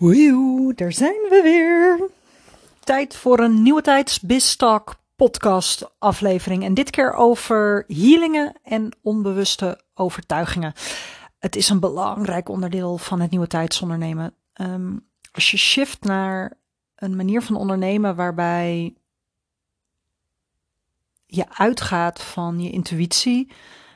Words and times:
Woehoe, 0.00 0.74
daar 0.74 0.92
zijn 0.92 1.26
we 1.28 1.40
weer. 1.42 2.10
Tijd 2.84 3.16
voor 3.16 3.38
een 3.38 3.62
nieuwe 3.62 3.82
tijds 3.82 4.20
Biztalk 4.20 4.94
podcast 5.16 5.90
aflevering. 5.98 6.64
En 6.64 6.74
dit 6.74 6.90
keer 6.90 7.12
over 7.12 7.84
healingen 7.86 8.52
en 8.62 8.96
onbewuste 9.02 9.80
overtuigingen. 9.94 10.72
Het 11.38 11.56
is 11.56 11.68
een 11.68 11.80
belangrijk 11.80 12.48
onderdeel 12.48 12.98
van 12.98 13.20
het 13.20 13.30
nieuwe 13.30 13.46
tijdsondernemen. 13.46 14.34
Um, 14.60 15.06
als 15.32 15.50
je 15.50 15.56
shift 15.56 16.04
naar 16.04 16.58
een 16.96 17.16
manier 17.16 17.42
van 17.42 17.56
ondernemen 17.56 18.16
waarbij 18.16 18.94
je 21.26 21.44
uitgaat 21.48 22.22
van 22.22 22.60
je 22.60 22.70
intuïtie, 22.70 23.52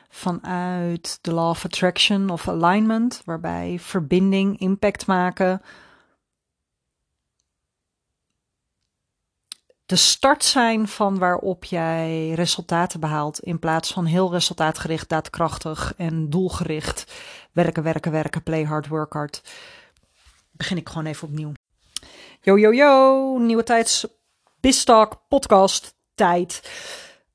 vanuit 0.09 1.19
de 1.21 1.33
law 1.33 1.49
of 1.49 1.65
attraction 1.65 2.29
of 2.29 2.47
alignment, 2.47 3.21
waarbij 3.25 3.77
verbinding, 3.79 4.59
impact 4.59 5.07
maken, 5.07 5.61
de 9.85 9.95
start 9.95 10.43
zijn 10.43 10.87
van 10.87 11.17
waarop 11.17 11.63
jij 11.63 12.31
resultaten 12.31 12.99
behaalt. 12.99 13.39
In 13.39 13.59
plaats 13.59 13.93
van 13.93 14.05
heel 14.05 14.31
resultaatgericht, 14.31 15.09
daadkrachtig 15.09 15.93
en 15.97 16.29
doelgericht. 16.29 17.13
Werken, 17.51 17.83
werken, 17.83 18.11
werken, 18.11 18.43
play 18.43 18.63
hard, 18.63 18.87
work 18.87 19.13
hard. 19.13 19.41
Begin 20.51 20.77
ik 20.77 20.89
gewoon 20.89 21.05
even 21.05 21.27
opnieuw. 21.27 21.51
Yo, 22.41 22.57
yo, 22.57 22.73
yo. 22.73 23.37
Nieuwe 23.37 23.63
tijds 23.63 24.07
Bistalk 24.59 25.21
podcast 25.27 25.95
tijd. 26.15 26.69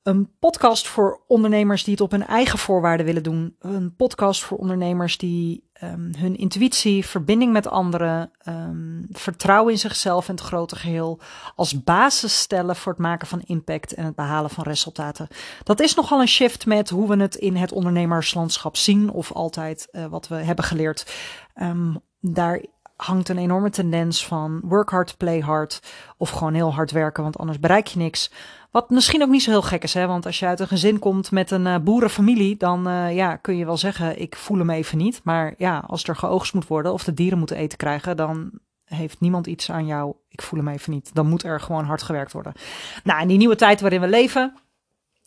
Een 0.03 0.37
podcast 0.39 0.87
voor 0.87 1.21
ondernemers 1.27 1.83
die 1.83 1.93
het 1.93 2.01
op 2.01 2.11
hun 2.11 2.27
eigen 2.27 2.59
voorwaarden 2.59 3.05
willen 3.05 3.23
doen. 3.23 3.55
Een 3.59 3.95
podcast 3.95 4.43
voor 4.43 4.57
ondernemers 4.57 5.17
die 5.17 5.69
um, 5.83 6.11
hun 6.17 6.37
intuïtie, 6.37 7.05
verbinding 7.05 7.51
met 7.51 7.67
anderen, 7.67 8.31
um, 8.47 9.07
vertrouwen 9.11 9.71
in 9.71 9.79
zichzelf 9.79 10.27
en 10.27 10.35
het 10.35 10.43
grote 10.43 10.75
geheel 10.75 11.19
als 11.55 11.83
basis 11.83 12.39
stellen 12.39 12.75
voor 12.75 12.91
het 12.91 13.01
maken 13.01 13.27
van 13.27 13.41
impact 13.45 13.93
en 13.93 14.05
het 14.05 14.15
behalen 14.15 14.49
van 14.49 14.63
resultaten. 14.63 15.27
Dat 15.63 15.79
is 15.79 15.95
nogal 15.95 16.21
een 16.21 16.27
shift 16.27 16.65
met 16.65 16.89
hoe 16.89 17.07
we 17.07 17.21
het 17.21 17.35
in 17.35 17.55
het 17.55 17.71
ondernemerslandschap 17.71 18.75
zien 18.75 19.11
of 19.11 19.31
altijd 19.31 19.87
uh, 19.91 20.05
wat 20.05 20.27
we 20.27 20.35
hebben 20.35 20.65
geleerd. 20.65 21.13
Um, 21.61 22.01
daar 22.19 22.61
hangt 23.03 23.29
een 23.29 23.37
enorme 23.37 23.69
tendens 23.69 24.27
van 24.27 24.61
work 24.63 24.89
hard, 24.89 25.17
play 25.17 25.39
hard 25.39 25.79
of 26.17 26.29
gewoon 26.29 26.53
heel 26.53 26.73
hard 26.73 26.91
werken, 26.91 27.23
want 27.23 27.37
anders 27.37 27.59
bereik 27.59 27.87
je 27.87 27.99
niks. 27.99 28.31
Wat 28.71 28.89
misschien 28.89 29.21
ook 29.21 29.29
niet 29.29 29.43
zo 29.43 29.49
heel 29.49 29.61
gek 29.61 29.83
is, 29.83 29.93
hè? 29.93 30.07
want 30.07 30.25
als 30.25 30.39
je 30.39 30.45
uit 30.45 30.59
een 30.59 30.67
gezin 30.67 30.99
komt 30.99 31.31
met 31.31 31.51
een 31.51 31.65
uh, 31.65 31.77
boerenfamilie, 31.77 32.57
dan 32.57 32.87
uh, 32.87 33.15
ja, 33.15 33.35
kun 33.35 33.57
je 33.57 33.65
wel 33.65 33.77
zeggen, 33.77 34.21
ik 34.21 34.35
voel 34.35 34.57
hem 34.57 34.69
even 34.69 34.97
niet. 34.97 35.21
Maar 35.23 35.53
ja, 35.57 35.83
als 35.87 36.03
er 36.03 36.15
geoogst 36.15 36.53
moet 36.53 36.67
worden 36.67 36.93
of 36.93 37.03
de 37.03 37.13
dieren 37.13 37.37
moeten 37.37 37.57
eten 37.57 37.77
krijgen, 37.77 38.17
dan 38.17 38.51
heeft 38.85 39.19
niemand 39.19 39.47
iets 39.47 39.71
aan 39.71 39.85
jou, 39.85 40.13
ik 40.29 40.41
voel 40.41 40.59
hem 40.59 40.67
even 40.67 40.91
niet. 40.91 41.15
Dan 41.15 41.27
moet 41.27 41.43
er 41.43 41.59
gewoon 41.59 41.85
hard 41.85 42.01
gewerkt 42.01 42.31
worden. 42.31 42.53
Nou, 43.03 43.21
in 43.21 43.27
die 43.27 43.37
nieuwe 43.37 43.55
tijd 43.55 43.81
waarin 43.81 44.01
we 44.01 44.07
leven, 44.07 44.53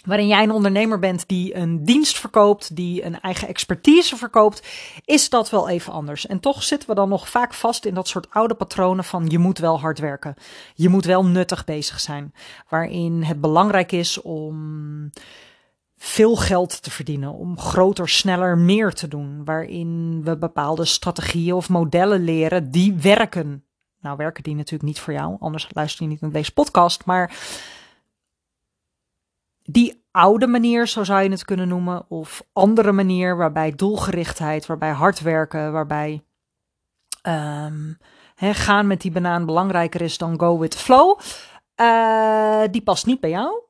waarin 0.05 0.27
jij 0.27 0.42
een 0.42 0.50
ondernemer 0.50 0.98
bent 0.98 1.28
die 1.28 1.56
een 1.56 1.84
dienst 1.84 2.19
verkoopt, 2.19 2.77
die 2.77 3.05
een 3.05 3.20
eigen 3.20 3.48
expertise 3.48 4.16
verkoopt, 4.16 4.66
is 5.05 5.28
dat 5.28 5.50
wel 5.50 5.69
even 5.69 5.92
anders. 5.92 6.27
En 6.27 6.41
toch 6.41 6.62
zitten 6.62 6.88
we 6.88 6.94
dan 6.94 7.08
nog 7.08 7.28
vaak 7.28 7.55
vast 7.55 7.84
in 7.84 7.94
dat 7.94 8.08
soort 8.08 8.30
oude 8.30 8.55
patronen 8.55 9.05
van 9.05 9.27
je 9.28 9.38
moet 9.38 9.58
wel 9.58 9.80
hard 9.80 9.98
werken. 9.98 10.34
Je 10.75 10.88
moet 10.88 11.05
wel 11.05 11.25
nuttig 11.25 11.64
bezig 11.64 12.00
zijn. 12.00 12.34
Waarin 12.69 13.22
het 13.22 13.41
belangrijk 13.41 13.92
is 13.92 14.22
om 14.22 15.10
veel 15.97 16.36
geld 16.36 16.82
te 16.82 16.91
verdienen, 16.91 17.32
om 17.32 17.58
groter, 17.58 18.08
sneller, 18.08 18.58
meer 18.58 18.92
te 18.92 19.08
doen. 19.08 19.44
Waarin 19.44 20.20
we 20.25 20.36
bepaalde 20.36 20.84
strategieën 20.84 21.55
of 21.55 21.69
modellen 21.69 22.25
leren 22.25 22.70
die 22.70 22.94
werken. 22.94 23.64
Nou, 24.00 24.16
werken 24.16 24.42
die 24.42 24.55
natuurlijk 24.55 24.82
niet 24.82 25.00
voor 25.00 25.12
jou, 25.12 25.36
anders 25.41 25.69
luister 25.72 26.02
je 26.02 26.10
niet 26.10 26.20
naar 26.20 26.30
deze 26.30 26.52
podcast. 26.52 27.05
Maar 27.05 27.36
die 29.65 30.05
oude 30.11 30.47
manier, 30.47 30.87
zo 30.87 31.05
zou 31.05 31.22
je 31.22 31.31
het 31.31 31.44
kunnen 31.44 31.69
noemen, 31.69 32.05
of 32.09 32.43
andere 32.53 32.93
manier 32.93 33.37
waarbij 33.37 33.72
doelgerichtheid, 33.72 34.66
waarbij 34.66 34.91
hard 34.91 35.21
werken, 35.21 35.72
waarbij 35.72 36.22
um, 37.22 37.99
gaan 38.37 38.87
met 38.87 39.00
die 39.00 39.11
banaan 39.11 39.47
belangrijker 39.47 40.00
is 40.00 40.19
dan 40.19 40.41
go 40.41 40.59
with 40.59 40.77
flow, 40.77 41.19
uh, 41.77 42.62
die 42.71 42.83
past 42.83 43.06
niet 43.06 43.21
bij 43.21 43.31
jou. 43.31 43.63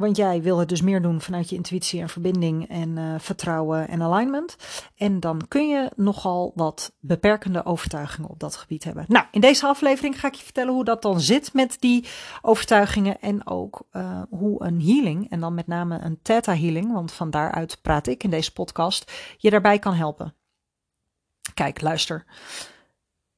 Want 0.00 0.16
jij 0.16 0.42
wil 0.42 0.58
het 0.58 0.68
dus 0.68 0.82
meer 0.82 1.02
doen 1.02 1.20
vanuit 1.20 1.48
je 1.48 1.56
intuïtie 1.56 2.00
en 2.00 2.08
verbinding 2.08 2.68
en 2.68 2.96
uh, 2.96 3.14
vertrouwen 3.18 3.88
en 3.88 4.02
alignment. 4.02 4.56
En 4.96 5.20
dan 5.20 5.48
kun 5.48 5.68
je 5.68 5.90
nogal 5.96 6.52
wat 6.54 6.92
beperkende 7.00 7.64
overtuigingen 7.64 8.30
op 8.30 8.38
dat 8.40 8.56
gebied 8.56 8.84
hebben. 8.84 9.04
Nou, 9.08 9.26
in 9.30 9.40
deze 9.40 9.66
aflevering 9.66 10.20
ga 10.20 10.28
ik 10.28 10.34
je 10.34 10.44
vertellen 10.44 10.72
hoe 10.72 10.84
dat 10.84 11.02
dan 11.02 11.20
zit 11.20 11.52
met 11.52 11.76
die 11.80 12.08
overtuigingen. 12.42 13.20
En 13.20 13.46
ook 13.46 13.86
uh, 13.92 14.22
hoe 14.30 14.64
een 14.64 14.82
healing, 14.82 15.30
en 15.30 15.40
dan 15.40 15.54
met 15.54 15.66
name 15.66 15.98
een 15.98 16.18
theta 16.22 16.54
healing, 16.54 16.92
want 16.92 17.12
van 17.12 17.30
daaruit 17.30 17.78
praat 17.82 18.06
ik 18.06 18.24
in 18.24 18.30
deze 18.30 18.52
podcast, 18.52 19.12
je 19.38 19.50
daarbij 19.50 19.78
kan 19.78 19.94
helpen. 19.94 20.34
Kijk, 21.54 21.80
luister. 21.80 22.24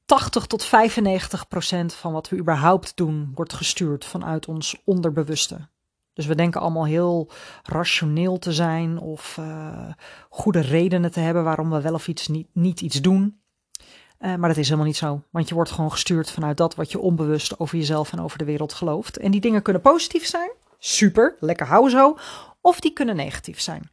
80 0.05 0.45
tot 0.45 0.63
95 0.63 1.47
procent 1.47 1.93
van 1.93 2.13
wat 2.13 2.29
we 2.29 2.37
überhaupt 2.37 2.97
doen 2.97 3.31
wordt 3.35 3.53
gestuurd 3.53 4.05
vanuit 4.05 4.47
ons 4.47 4.81
onderbewuste. 4.83 5.71
Dus 6.13 6.25
we 6.25 6.35
denken 6.35 6.61
allemaal 6.61 6.85
heel 6.85 7.31
rationeel 7.63 8.39
te 8.39 8.53
zijn 8.53 8.99
of 8.99 9.37
uh, 9.39 9.93
goede 10.29 10.59
redenen 10.59 11.11
te 11.11 11.19
hebben 11.19 11.43
waarom 11.43 11.69
we 11.69 11.81
wel 11.81 11.93
of 11.93 12.07
iets 12.07 12.29
niet, 12.53 12.81
iets 12.81 13.01
doen. 13.01 13.41
Uh, 14.19 14.35
maar 14.35 14.49
dat 14.49 14.57
is 14.57 14.65
helemaal 14.65 14.87
niet 14.87 14.97
zo. 14.97 15.21
Want 15.29 15.49
je 15.49 15.55
wordt 15.55 15.71
gewoon 15.71 15.91
gestuurd 15.91 16.31
vanuit 16.31 16.57
dat 16.57 16.75
wat 16.75 16.91
je 16.91 16.99
onbewust 16.99 17.59
over 17.59 17.77
jezelf 17.77 18.11
en 18.11 18.21
over 18.21 18.37
de 18.37 18.45
wereld 18.45 18.73
gelooft. 18.73 19.17
En 19.17 19.31
die 19.31 19.41
dingen 19.41 19.61
kunnen 19.61 19.81
positief 19.81 20.25
zijn. 20.25 20.51
Super, 20.77 21.35
lekker 21.39 21.65
hou 21.65 21.89
zo. 21.89 22.17
Of 22.61 22.79
die 22.79 22.93
kunnen 22.93 23.15
negatief 23.15 23.61
zijn. 23.61 23.91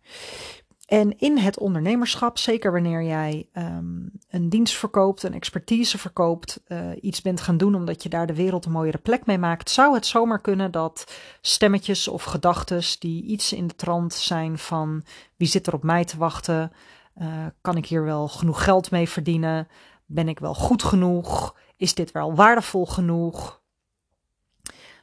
En 0.91 1.19
in 1.19 1.39
het 1.39 1.59
ondernemerschap, 1.59 2.39
zeker 2.39 2.73
wanneer 2.73 3.03
jij 3.03 3.49
um, 3.55 4.11
een 4.31 4.49
dienst 4.49 4.77
verkoopt, 4.77 5.23
een 5.23 5.35
expertise 5.35 5.99
verkoopt, 5.99 6.61
uh, 6.69 6.79
iets 7.01 7.23
bent 7.23 7.41
gaan 7.41 7.57
doen 7.57 7.75
omdat 7.75 8.03
je 8.03 8.09
daar 8.09 8.27
de 8.27 8.35
wereld 8.35 8.65
een 8.65 8.73
mooiere 8.73 8.99
plek 8.99 9.27
mee 9.27 9.39
maakt, 9.39 9.71
zou 9.71 9.95
het 9.95 10.07
zomaar 10.07 10.41
kunnen 10.41 10.71
dat 10.71 11.13
stemmetjes 11.41 12.09
of 12.09 12.25
gedachten 12.25 12.83
die 12.99 13.23
iets 13.23 13.53
in 13.53 13.67
de 13.67 13.75
trant 13.75 14.15
zijn 14.15 14.59
van 14.59 15.05
wie 15.37 15.49
zit 15.49 15.67
er 15.67 15.75
op 15.75 15.83
mij 15.83 16.05
te 16.05 16.19
wachten, 16.19 16.73
uh, 17.21 17.47
kan 17.61 17.77
ik 17.77 17.87
hier 17.87 18.05
wel 18.05 18.29
genoeg 18.29 18.65
geld 18.65 18.91
mee 18.91 19.09
verdienen, 19.09 19.69
ben 20.07 20.29
ik 20.29 20.39
wel 20.39 20.55
goed 20.55 20.83
genoeg, 20.83 21.57
is 21.77 21.95
dit 21.95 22.13
wel 22.13 22.35
waardevol 22.35 22.87
genoeg, 22.87 23.61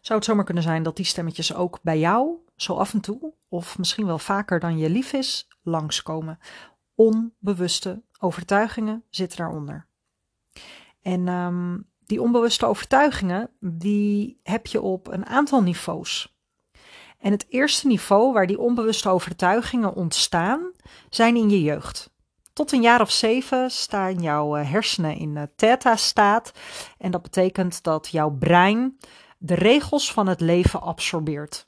zou 0.02 0.20
het 0.20 0.28
zomaar 0.28 0.46
kunnen 0.46 0.64
zijn 0.64 0.84
dat 0.84 0.96
die 0.96 1.06
stemmetjes 1.06 1.56
ook 1.56 1.80
bij 1.82 2.00
jou 2.00 2.46
zo 2.56 2.74
af 2.74 2.94
en 2.94 3.02
toe, 3.02 3.34
of 3.50 3.78
misschien 3.78 4.06
wel 4.06 4.20
vaker 4.20 4.60
dan 4.60 4.78
je 4.78 4.90
lief 4.90 5.14
is, 5.14 5.48
langskomen. 5.68 6.40
Onbewuste 6.96 8.04
overtuigingen 8.20 9.04
zitten 9.10 9.38
daaronder. 9.38 9.88
En 11.02 11.28
um, 11.28 11.90
die 12.06 12.22
onbewuste 12.22 12.66
overtuigingen, 12.66 13.50
die 13.60 14.40
heb 14.44 14.68
je 14.68 14.82
op 14.82 15.08
een 15.08 15.26
aantal 15.26 15.62
niveaus. 15.62 16.36
En 17.18 17.32
het 17.32 17.46
eerste 17.50 17.88
niveau 17.88 18.34
waar 18.34 18.48
die 18.48 18.60
onbewuste 18.60 19.10
overtuigingen 19.10 19.94
ontstaan, 19.94 20.72
zijn 21.10 21.36
in 21.36 21.50
je 21.50 21.62
jeugd. 21.62 22.16
Tot 22.54 22.72
een 22.72 22.82
jaar 22.82 23.02
of 23.02 23.12
zeven 23.12 23.72
staan 23.72 24.22
jouw 24.22 24.56
eh, 24.56 24.72
hersenen 24.72 25.16
in 25.16 25.50
theta-staat. 25.56 26.52
En 26.98 27.12
dat 27.12 27.22
betekent 27.22 27.84
dat 27.84 28.08
jouw 28.08 28.30
brein 28.30 28.98
de 29.38 29.54
regels 29.54 30.14
van 30.14 30.28
het 30.28 30.42
leven 30.42 30.82
absorbeert. 30.82 31.68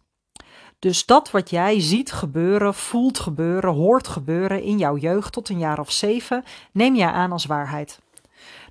Dus 0.79 1.05
dat 1.05 1.31
wat 1.31 1.49
jij 1.49 1.79
ziet 1.79 2.11
gebeuren, 2.11 2.73
voelt 2.73 3.19
gebeuren, 3.19 3.73
hoort 3.73 4.07
gebeuren 4.07 4.61
in 4.61 4.77
jouw 4.77 4.97
jeugd 4.97 5.33
tot 5.33 5.49
een 5.49 5.59
jaar 5.59 5.79
of 5.79 5.91
zeven, 5.91 6.43
neem 6.71 6.95
jij 6.95 7.11
aan 7.11 7.31
als 7.31 7.45
waarheid. 7.45 7.99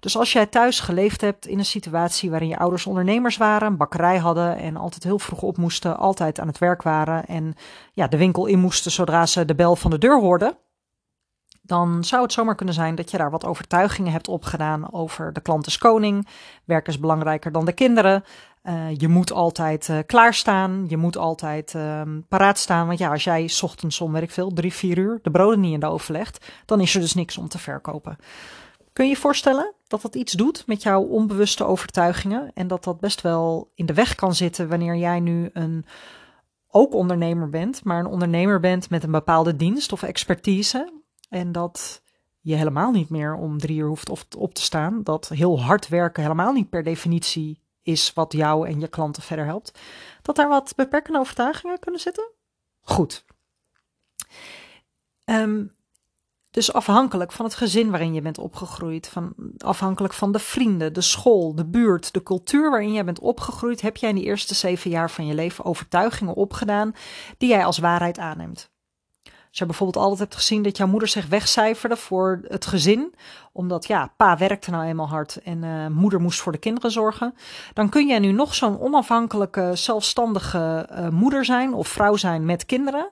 Dus 0.01 0.17
als 0.17 0.33
jij 0.33 0.47
thuis 0.47 0.81
geleefd 0.81 1.21
hebt 1.21 1.47
in 1.47 1.59
een 1.59 1.65
situatie 1.65 2.31
waarin 2.31 2.49
je 2.49 2.59
ouders 2.59 2.87
ondernemers 2.87 3.37
waren, 3.37 3.69
een 3.69 3.77
bakkerij 3.77 4.19
hadden 4.19 4.57
en 4.59 4.77
altijd 4.77 5.05
heel 5.05 5.19
vroeg 5.19 5.43
op 5.43 5.57
moesten, 5.57 5.97
altijd 5.97 6.41
aan 6.41 6.47
het 6.47 6.59
werk 6.59 6.83
waren 6.83 7.27
en 7.27 7.55
ja, 7.93 8.07
de 8.07 8.17
winkel 8.17 8.47
in 8.47 8.59
moesten 8.59 8.91
zodra 8.91 9.27
ze 9.27 9.45
de 9.45 9.55
bel 9.55 9.77
van 9.77 9.91
de 9.91 9.99
deur 9.99 10.21
hoorden, 10.21 10.57
dan 11.69 12.05
zou 12.05 12.23
het 12.23 12.33
zomaar 12.33 12.55
kunnen 12.55 12.75
zijn 12.75 12.95
dat 12.95 13.11
je 13.11 13.17
daar 13.17 13.31
wat 13.31 13.45
overtuigingen 13.45 14.13
hebt 14.13 14.29
opgedaan 14.29 14.93
over 14.93 15.33
de 15.33 15.41
klant 15.41 15.67
is 15.67 15.79
koning, 15.79 16.29
werk 16.65 16.89
is 16.89 16.99
belangrijker 16.99 17.53
dan 17.53 17.65
de 17.65 17.73
kinderen, 17.73 18.25
uh, 18.65 18.97
je 18.97 19.09
moet 19.09 19.33
altijd 19.33 19.89
uh, 19.89 19.99
klaarstaan, 20.07 20.85
je 20.89 20.97
moet 20.97 21.17
altijd 21.17 21.75
uh, 21.75 22.03
paraat 22.29 22.59
staan. 22.59 22.87
Want 22.87 22.99
ja, 22.99 23.11
als 23.11 23.25
jij 23.25 23.51
ochtends 23.63 24.01
om, 24.01 24.13
weet 24.13 24.23
ik 24.23 24.31
veel, 24.31 24.53
drie, 24.53 24.73
vier 24.73 24.99
uur 24.99 25.19
de 25.23 25.31
broden 25.31 25.61
niet 25.61 25.73
in 25.73 25.81
de 25.81 25.87
oven 25.87 26.13
legt, 26.13 26.47
dan 26.65 26.81
is 26.81 26.95
er 26.95 27.01
dus 27.01 27.15
niks 27.15 27.39
om 27.39 27.49
te 27.49 27.59
verkopen. 27.59 28.17
Kun 28.93 29.05
je 29.05 29.11
je 29.11 29.17
voorstellen 29.17 29.75
dat 29.87 30.03
dat 30.03 30.15
iets 30.15 30.33
doet 30.33 30.67
met 30.67 30.83
jouw 30.83 31.03
onbewuste 31.03 31.65
overtuigingen 31.65 32.51
en 32.55 32.67
dat 32.67 32.85
dat 32.85 33.01
best 33.01 33.21
wel 33.21 33.71
in 33.75 33.87
de 33.87 33.95
weg 33.95 34.15
kan 34.15 34.35
zitten 34.35 34.69
wanneer 34.69 34.97
jij 34.97 35.21
nu 35.21 35.51
een 35.53 35.87
ook 36.71 36.95
ondernemer 36.95 37.51
bent, 37.51 37.85
maar 37.85 37.99
een 37.99 38.07
ondernemer 38.07 38.61
bent 38.61 38.91
met 38.91 39.03
een 39.03 39.11
bepaalde 39.11 39.57
dienst 39.57 39.93
of 39.93 40.03
expertise 40.03 40.93
en 41.29 41.53
dat 41.53 42.03
je 42.41 42.55
helemaal 42.55 42.91
niet 42.91 43.11
meer 43.11 43.35
om 43.35 43.59
drie 43.59 43.79
uur 43.79 43.87
hoeft 43.87 44.37
op 44.37 44.55
te 44.55 44.63
staan. 44.63 45.03
Dat 45.03 45.29
heel 45.29 45.61
hard 45.63 45.89
werken 45.89 46.23
helemaal 46.23 46.53
niet 46.53 46.69
per 46.69 46.83
definitie 46.83 47.63
is 47.83 48.13
wat 48.13 48.33
jou 48.33 48.69
en 48.69 48.81
je 48.81 48.89
klanten 48.89 49.23
verder 49.23 49.45
helpt. 49.45 49.79
Dat 50.23 50.37
daar 50.37 50.49
wat 50.49 50.73
beperkende 50.77 51.19
overtuigingen 51.19 51.79
kunnen 51.79 52.01
zitten? 52.01 52.31
Goed. 52.81 53.25
Ehm, 55.25 55.65
dus 56.51 56.73
afhankelijk 56.73 57.33
van 57.33 57.45
het 57.45 57.55
gezin 57.55 57.91
waarin 57.91 58.15
je 58.15 58.23
bent 58.23 58.39
opgegroeid, 58.39 59.09
van, 59.09 59.35
afhankelijk 59.59 60.15
van 60.15 60.33
de 60.33 60.39
vrienden, 60.39 60.93
de 60.93 61.01
school, 61.01 61.55
de 61.55 61.67
buurt, 61.67 62.13
de 62.13 62.23
cultuur 62.23 62.71
waarin 62.71 62.93
jij 62.93 63.05
bent 63.05 63.19
opgegroeid, 63.19 63.81
heb 63.81 63.97
jij 63.97 64.09
in 64.09 64.15
die 64.15 64.25
eerste 64.25 64.55
zeven 64.55 64.91
jaar 64.91 65.11
van 65.11 65.27
je 65.27 65.35
leven 65.35 65.65
overtuigingen 65.65 66.35
opgedaan 66.35 66.93
die 67.39 67.49
jij 67.49 67.65
als 67.65 67.79
waarheid 67.79 68.19
aanneemt. 68.19 68.71
Als 69.49 69.59
je 69.59 69.67
bijvoorbeeld 69.67 70.05
altijd 70.05 70.21
hebt 70.21 70.35
gezien 70.35 70.63
dat 70.63 70.77
jouw 70.77 70.87
moeder 70.87 71.09
zich 71.09 71.27
wegcijferde 71.27 71.97
voor 71.97 72.41
het 72.49 72.67
gezin, 72.67 73.15
omdat 73.53 73.87
ja, 73.87 74.13
pa 74.17 74.37
werkte 74.37 74.71
nou 74.71 74.85
eenmaal 74.85 75.09
hard 75.09 75.41
en 75.45 75.63
uh, 75.63 75.87
moeder 75.87 76.21
moest 76.21 76.41
voor 76.41 76.53
de 76.53 76.59
kinderen 76.59 76.91
zorgen, 76.91 77.35
dan 77.75 77.89
kun 77.89 78.07
jij 78.07 78.19
nu 78.19 78.33
nog 78.33 78.55
zo'n 78.55 78.81
onafhankelijke, 78.81 79.71
zelfstandige 79.75 80.89
uh, 80.93 81.09
moeder 81.09 81.45
zijn 81.45 81.75
of 81.75 81.89
vrouw 81.89 82.17
zijn 82.17 82.45
met 82.45 82.67
kinderen 82.67 83.11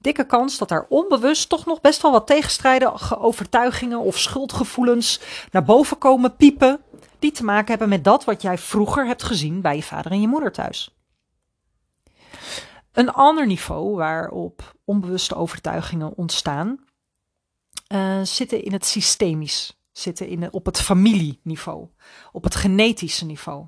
dikke 0.00 0.24
kans 0.24 0.58
dat 0.58 0.68
daar 0.68 0.86
onbewust 0.88 1.48
toch 1.48 1.66
nog 1.66 1.80
best 1.80 2.02
wel 2.02 2.10
wat 2.12 2.26
tegenstrijdige 2.26 3.18
overtuigingen 3.18 3.98
of 3.98 4.18
schuldgevoelens 4.18 5.20
naar 5.50 5.64
boven 5.64 5.98
komen 5.98 6.36
piepen, 6.36 6.80
die 7.18 7.32
te 7.32 7.44
maken 7.44 7.68
hebben 7.68 7.88
met 7.88 8.04
dat 8.04 8.24
wat 8.24 8.42
jij 8.42 8.58
vroeger 8.58 9.06
hebt 9.06 9.22
gezien 9.22 9.60
bij 9.60 9.76
je 9.76 9.82
vader 9.82 10.12
en 10.12 10.20
je 10.20 10.28
moeder 10.28 10.52
thuis. 10.52 10.99
Een 12.92 13.12
ander 13.12 13.46
niveau 13.46 13.96
waarop 13.96 14.74
onbewuste 14.84 15.34
overtuigingen 15.34 16.16
ontstaan, 16.16 16.84
uh, 17.88 18.22
zitten 18.22 18.64
in 18.64 18.72
het 18.72 18.86
systemisch, 18.86 19.80
zitten 19.92 20.28
in, 20.28 20.52
op 20.52 20.66
het 20.66 20.80
familieniveau, 20.80 21.88
op 22.32 22.44
het 22.44 22.54
genetische 22.54 23.24
niveau. 23.24 23.66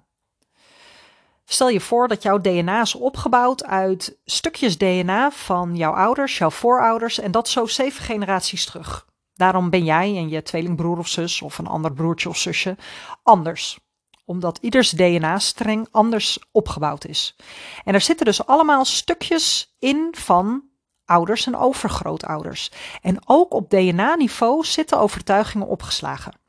Stel 1.45 1.69
je 1.69 1.81
voor 1.81 2.09
dat 2.09 2.23
jouw 2.23 2.41
DNA 2.41 2.81
is 2.81 2.95
opgebouwd 2.95 3.65
uit 3.65 4.19
stukjes 4.25 4.79
DNA 4.79 5.31
van 5.31 5.77
jouw 5.77 5.93
ouders, 5.93 6.39
jouw 6.39 6.51
voorouders 6.51 7.19
en 7.19 7.31
dat 7.31 7.49
zo 7.49 7.67
zeven 7.67 8.05
generaties 8.05 8.65
terug. 8.65 9.07
Daarom 9.35 9.71
ben 9.71 9.85
jij 9.85 10.17
en 10.17 10.29
je 10.29 10.43
tweelingbroer 10.43 10.99
of 10.99 11.09
zus 11.09 11.43
of 11.43 11.59
een 11.59 11.67
ander 11.67 11.93
broertje 11.93 12.29
of 12.29 12.37
zusje 12.37 12.77
anders 13.23 13.79
omdat 14.25 14.59
ieders 14.61 14.91
DNA-streng 14.91 15.89
anders 15.91 16.39
opgebouwd 16.53 17.05
is. 17.05 17.37
En 17.85 17.95
er 17.95 18.01
zitten 18.01 18.27
dus 18.27 18.47
allemaal 18.47 18.85
stukjes 18.85 19.75
in 19.79 20.09
van 20.19 20.63
ouders 21.05 21.47
en 21.47 21.57
overgrootouders. 21.57 22.71
En 23.01 23.19
ook 23.27 23.55
op 23.55 23.71
DNA-niveau 23.71 24.65
zitten 24.65 24.99
overtuigingen 24.99 25.67
opgeslagen. 25.67 26.41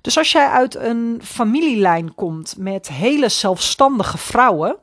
Dus 0.00 0.18
als 0.18 0.32
jij 0.32 0.48
uit 0.48 0.74
een 0.74 1.20
familielijn 1.22 2.14
komt 2.14 2.56
met 2.58 2.88
hele 2.88 3.28
zelfstandige 3.28 4.18
vrouwen, 4.18 4.76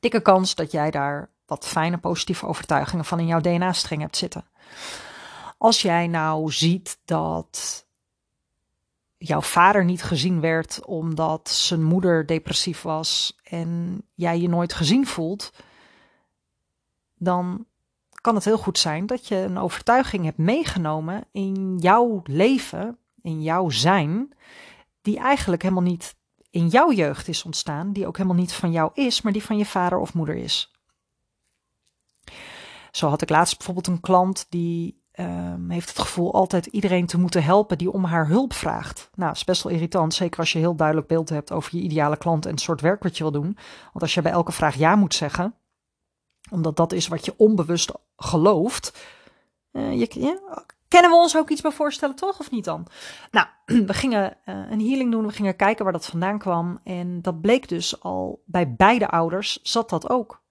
dikke 0.00 0.20
kans 0.20 0.54
dat 0.54 0.70
jij 0.70 0.90
daar 0.90 1.30
wat 1.46 1.66
fijne 1.66 1.98
positieve 1.98 2.46
overtuigingen 2.46 3.04
van 3.04 3.20
in 3.20 3.26
jouw 3.26 3.40
DNA-streng 3.40 4.00
hebt 4.00 4.16
zitten. 4.16 4.44
Als 5.58 5.82
jij 5.82 6.06
nou 6.06 6.52
ziet 6.52 6.98
dat 7.04 7.85
jouw 9.18 9.40
vader 9.40 9.84
niet 9.84 10.02
gezien 10.02 10.40
werd 10.40 10.84
omdat 10.84 11.48
zijn 11.48 11.82
moeder 11.82 12.26
depressief 12.26 12.82
was 12.82 13.38
en 13.42 14.02
jij 14.14 14.40
je 14.40 14.48
nooit 14.48 14.72
gezien 14.72 15.06
voelt, 15.06 15.52
dan 17.14 17.66
kan 18.20 18.34
het 18.34 18.44
heel 18.44 18.58
goed 18.58 18.78
zijn 18.78 19.06
dat 19.06 19.28
je 19.28 19.36
een 19.36 19.58
overtuiging 19.58 20.24
hebt 20.24 20.38
meegenomen 20.38 21.24
in 21.32 21.78
jouw 21.78 22.20
leven, 22.24 22.98
in 23.22 23.42
jouw 23.42 23.70
zijn, 23.70 24.34
die 25.02 25.18
eigenlijk 25.18 25.62
helemaal 25.62 25.82
niet 25.82 26.16
in 26.50 26.68
jouw 26.68 26.92
jeugd 26.92 27.28
is 27.28 27.42
ontstaan, 27.42 27.92
die 27.92 28.06
ook 28.06 28.16
helemaal 28.16 28.38
niet 28.38 28.52
van 28.52 28.70
jou 28.70 28.90
is, 28.94 29.22
maar 29.22 29.32
die 29.32 29.44
van 29.44 29.58
je 29.58 29.66
vader 29.66 29.98
of 29.98 30.14
moeder 30.14 30.36
is. 30.36 30.70
Zo 32.90 33.08
had 33.08 33.22
ik 33.22 33.28
laatst 33.28 33.56
bijvoorbeeld 33.56 33.86
een 33.86 34.00
klant 34.00 34.46
die 34.48 35.04
um, 35.18 35.70
heeft 35.70 35.88
het 35.88 35.98
gevoel 35.98 36.34
altijd 36.34 36.66
iedereen 36.66 37.06
te 37.06 37.18
moeten 37.18 37.42
helpen 37.42 37.78
die 37.78 37.92
om 37.92 38.04
haar 38.04 38.28
hulp 38.28 38.52
vraagt. 38.52 39.10
Nou, 39.14 39.28
dat 39.28 39.36
is 39.36 39.44
best 39.44 39.62
wel 39.62 39.72
irritant, 39.72 40.14
zeker 40.14 40.38
als 40.38 40.52
je 40.52 40.58
heel 40.58 40.76
duidelijk 40.76 41.06
beeld 41.08 41.28
hebt 41.28 41.52
over 41.52 41.76
je 41.76 41.82
ideale 41.82 42.16
klant 42.16 42.44
en 42.44 42.50
het 42.50 42.60
soort 42.60 42.80
werk 42.80 43.02
wat 43.02 43.16
je 43.16 43.22
wil 43.22 43.32
doen. 43.32 43.56
Want 43.82 44.00
als 44.00 44.14
je 44.14 44.22
bij 44.22 44.32
elke 44.32 44.52
vraag 44.52 44.74
ja 44.74 44.96
moet 44.96 45.14
zeggen, 45.14 45.54
omdat 46.50 46.76
dat 46.76 46.92
is 46.92 47.08
wat 47.08 47.24
je 47.24 47.34
onbewust 47.36 47.92
gelooft, 48.16 49.06
uh, 49.72 49.98
je, 49.98 50.20
ja, 50.20 50.64
kennen 50.88 51.10
we 51.10 51.16
ons 51.16 51.36
ook 51.36 51.50
iets 51.50 51.60
bij 51.60 51.70
voorstellen, 51.70 52.16
toch? 52.16 52.40
Of 52.40 52.50
niet 52.50 52.64
dan? 52.64 52.86
Nou, 53.30 53.46
we 53.86 53.94
gingen 53.94 54.36
uh, 54.44 54.54
een 54.70 54.80
healing 54.80 55.10
doen, 55.10 55.26
we 55.26 55.32
gingen 55.32 55.56
kijken 55.56 55.84
waar 55.84 55.92
dat 55.92 56.06
vandaan 56.06 56.38
kwam. 56.38 56.80
En 56.84 57.22
dat 57.22 57.40
bleek 57.40 57.68
dus 57.68 58.02
al 58.02 58.42
bij 58.46 58.74
beide 58.74 59.08
ouders 59.08 59.62
zat 59.62 59.90
dat 59.90 60.10
ook. 60.10 60.44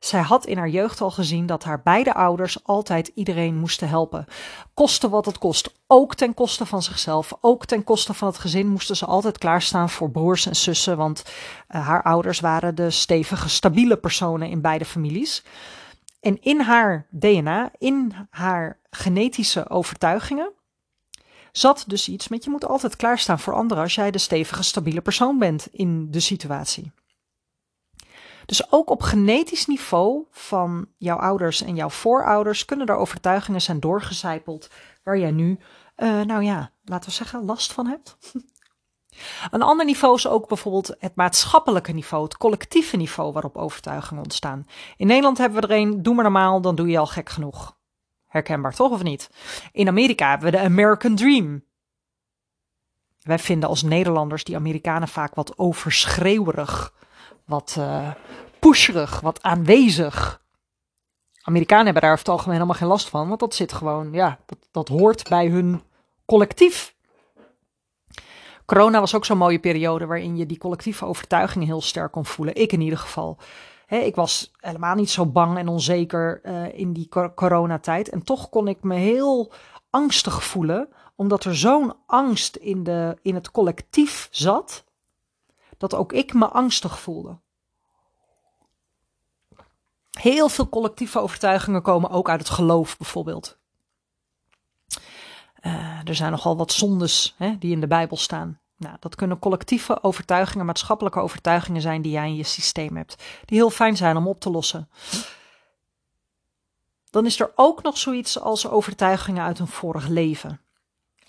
Zij 0.00 0.20
had 0.20 0.46
in 0.46 0.58
haar 0.58 0.68
jeugd 0.68 1.00
al 1.00 1.10
gezien 1.10 1.46
dat 1.46 1.64
haar 1.64 1.82
beide 1.82 2.14
ouders 2.14 2.64
altijd 2.64 3.10
iedereen 3.14 3.56
moesten 3.56 3.88
helpen. 3.88 4.26
Koste 4.74 5.08
wat 5.08 5.26
het 5.26 5.38
kost. 5.38 5.74
Ook 5.86 6.14
ten 6.14 6.34
koste 6.34 6.66
van 6.66 6.82
zichzelf. 6.82 7.32
Ook 7.40 7.64
ten 7.66 7.84
koste 7.84 8.14
van 8.14 8.28
het 8.28 8.38
gezin 8.38 8.68
moesten 8.68 8.96
ze 8.96 9.06
altijd 9.06 9.38
klaarstaan 9.38 9.90
voor 9.90 10.10
broers 10.10 10.46
en 10.46 10.56
zussen. 10.56 10.96
Want 10.96 11.22
uh, 11.68 11.86
haar 11.86 12.02
ouders 12.02 12.40
waren 12.40 12.74
de 12.74 12.90
stevige, 12.90 13.48
stabiele 13.48 13.96
personen 13.96 14.48
in 14.48 14.60
beide 14.60 14.84
families. 14.84 15.44
En 16.20 16.42
in 16.42 16.60
haar 16.60 17.06
DNA, 17.10 17.70
in 17.78 18.14
haar 18.30 18.78
genetische 18.90 19.70
overtuigingen, 19.70 20.52
zat 21.52 21.84
dus 21.86 22.08
iets 22.08 22.28
met 22.28 22.44
je 22.44 22.50
moet 22.50 22.66
altijd 22.66 22.96
klaarstaan 22.96 23.38
voor 23.38 23.54
anderen 23.54 23.82
als 23.82 23.94
jij 23.94 24.10
de 24.10 24.18
stevige, 24.18 24.62
stabiele 24.62 25.00
persoon 25.00 25.38
bent 25.38 25.68
in 25.72 26.10
de 26.10 26.20
situatie. 26.20 26.92
Dus 28.50 28.72
ook 28.72 28.90
op 28.90 29.02
genetisch 29.02 29.66
niveau 29.66 30.24
van 30.30 30.88
jouw 30.96 31.16
ouders 31.16 31.62
en 31.62 31.74
jouw 31.74 31.90
voorouders 31.90 32.64
kunnen 32.64 32.86
er 32.86 32.96
overtuigingen 32.96 33.60
zijn 33.60 33.80
doorgecijpeld 33.80 34.70
waar 35.02 35.18
jij 35.18 35.30
nu, 35.30 35.58
uh, 35.96 36.20
nou 36.20 36.42
ja, 36.42 36.70
laten 36.84 37.08
we 37.08 37.14
zeggen, 37.14 37.44
last 37.44 37.72
van 37.72 37.86
hebt. 37.86 38.16
Een 39.50 39.62
ander 39.62 39.86
niveau 39.86 40.14
is 40.14 40.26
ook 40.26 40.48
bijvoorbeeld 40.48 40.94
het 40.98 41.14
maatschappelijke 41.14 41.92
niveau, 41.92 42.24
het 42.24 42.36
collectieve 42.36 42.96
niveau 42.96 43.32
waarop 43.32 43.56
overtuigingen 43.56 44.22
ontstaan. 44.22 44.66
In 44.96 45.06
Nederland 45.06 45.38
hebben 45.38 45.60
we 45.60 45.66
er 45.66 45.80
een, 45.80 46.02
doe 46.02 46.14
maar 46.14 46.24
normaal, 46.24 46.60
dan 46.60 46.74
doe 46.74 46.88
je 46.88 46.98
al 46.98 47.06
gek 47.06 47.28
genoeg. 47.28 47.76
Herkenbaar 48.26 48.74
toch 48.74 48.90
of 48.90 49.02
niet? 49.02 49.30
In 49.72 49.88
Amerika 49.88 50.28
hebben 50.28 50.50
we 50.50 50.56
de 50.56 50.64
American 50.64 51.14
Dream. 51.14 51.64
Wij 53.20 53.38
vinden 53.38 53.68
als 53.68 53.82
Nederlanders 53.82 54.44
die 54.44 54.56
Amerikanen 54.56 55.08
vaak 55.08 55.34
wat 55.34 55.58
overschreeuwerig 55.58 56.92
wat 57.50 57.76
uh, 57.78 58.10
pusherig, 58.58 59.20
wat 59.20 59.42
aanwezig. 59.42 60.42
Amerikanen 61.42 61.84
hebben 61.84 62.02
daar 62.02 62.12
over 62.12 62.24
het 62.24 62.32
algemeen 62.32 62.54
helemaal 62.54 62.76
geen 62.76 62.88
last 62.88 63.08
van, 63.08 63.28
want 63.28 63.40
dat 63.40 63.54
zit 63.54 63.72
gewoon, 63.72 64.12
ja, 64.12 64.38
dat, 64.46 64.58
dat 64.70 64.88
hoort 64.88 65.28
bij 65.28 65.46
hun 65.46 65.82
collectief. 66.26 66.94
Corona 68.64 69.00
was 69.00 69.14
ook 69.14 69.24
zo'n 69.24 69.38
mooie 69.38 69.58
periode 69.58 70.06
waarin 70.06 70.36
je 70.36 70.46
die 70.46 70.58
collectieve 70.58 71.04
overtuigingen 71.04 71.66
heel 71.66 71.80
sterk 71.80 72.12
kon 72.12 72.26
voelen. 72.26 72.54
Ik 72.54 72.72
in 72.72 72.80
ieder 72.80 72.98
geval. 72.98 73.38
ik 73.88 74.14
was 74.14 74.52
helemaal 74.60 74.94
niet 74.94 75.10
zo 75.10 75.26
bang 75.26 75.58
en 75.58 75.68
onzeker 75.68 76.40
uh, 76.44 76.78
in 76.78 76.92
die 76.92 77.08
coronatijd. 77.34 78.08
En 78.08 78.22
toch 78.22 78.48
kon 78.48 78.68
ik 78.68 78.82
me 78.82 78.94
heel 78.94 79.52
angstig 79.90 80.44
voelen, 80.44 80.88
omdat 81.16 81.44
er 81.44 81.56
zo'n 81.56 81.94
angst 82.06 82.56
in, 82.56 82.82
de, 82.82 83.16
in 83.22 83.34
het 83.34 83.50
collectief 83.50 84.28
zat 84.30 84.84
dat 85.80 85.94
ook 85.94 86.12
ik 86.12 86.34
me 86.34 86.48
angstig 86.48 87.00
voelde. 87.00 87.38
Heel 90.10 90.48
veel 90.48 90.68
collectieve 90.68 91.18
overtuigingen 91.18 91.82
komen 91.82 92.10
ook 92.10 92.28
uit 92.28 92.40
het 92.40 92.50
geloof, 92.50 92.96
bijvoorbeeld. 92.96 93.58
Uh, 95.60 96.08
er 96.08 96.14
zijn 96.14 96.30
nogal 96.30 96.56
wat 96.56 96.72
zondes 96.72 97.34
hè, 97.36 97.58
die 97.58 97.72
in 97.72 97.80
de 97.80 97.86
Bijbel 97.86 98.16
staan. 98.16 98.60
Nou, 98.76 98.96
dat 99.00 99.14
kunnen 99.14 99.38
collectieve 99.38 100.02
overtuigingen, 100.02 100.66
maatschappelijke 100.66 101.20
overtuigingen 101.20 101.80
zijn 101.80 102.02
die 102.02 102.12
jij 102.12 102.26
in 102.26 102.36
je 102.36 102.42
systeem 102.42 102.96
hebt, 102.96 103.22
die 103.44 103.58
heel 103.58 103.70
fijn 103.70 103.96
zijn 103.96 104.16
om 104.16 104.28
op 104.28 104.40
te 104.40 104.50
lossen. 104.50 104.88
Dan 107.10 107.26
is 107.26 107.40
er 107.40 107.52
ook 107.54 107.82
nog 107.82 107.98
zoiets 107.98 108.40
als 108.40 108.68
overtuigingen 108.68 109.42
uit 109.42 109.58
een 109.58 109.66
vorig 109.66 110.06
leven 110.06 110.60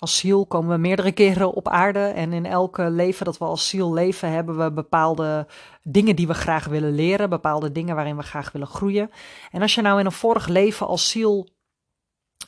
als 0.02 0.16
ziel 0.16 0.46
komen 0.46 0.70
we 0.70 0.76
meerdere 0.76 1.12
keren 1.12 1.52
op 1.52 1.68
aarde. 1.68 1.98
En 1.98 2.32
in 2.32 2.46
elke 2.46 2.90
leven 2.90 3.24
dat 3.24 3.38
we 3.38 3.44
als 3.44 3.68
ziel 3.68 3.92
leven, 3.92 4.30
hebben 4.30 4.58
we 4.58 4.72
bepaalde 4.72 5.46
dingen 5.82 6.16
die 6.16 6.26
we 6.26 6.34
graag 6.34 6.64
willen 6.64 6.94
leren. 6.94 7.30
Bepaalde 7.30 7.72
dingen 7.72 7.94
waarin 7.94 8.16
we 8.16 8.22
graag 8.22 8.52
willen 8.52 8.68
groeien. 8.68 9.10
En 9.50 9.62
als 9.62 9.74
je 9.74 9.82
nou 9.82 10.00
in 10.00 10.06
een 10.06 10.12
vorig 10.12 10.46
leven 10.46 10.86
als 10.86 11.10
ziel 11.10 11.48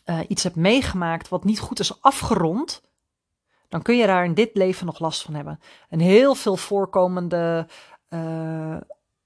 uh, 0.06 0.18
iets 0.28 0.42
hebt 0.42 0.56
meegemaakt 0.56 1.28
wat 1.28 1.44
niet 1.44 1.61
goed 1.61 1.78
is 1.78 2.02
afgerond. 2.02 2.82
Dan 3.68 3.82
kun 3.82 3.96
je 3.96 4.06
daar 4.06 4.25
in 4.25 4.34
dit 4.34 4.50
leven 4.52 4.87
nog 4.87 4.99
last 4.99 5.23
van 5.23 5.34
hebben. 5.34 5.61
Een 5.90 6.00
heel 6.00 6.34
veel 6.34 6.56
voorkomende 6.56 7.66
uh, 8.08 8.76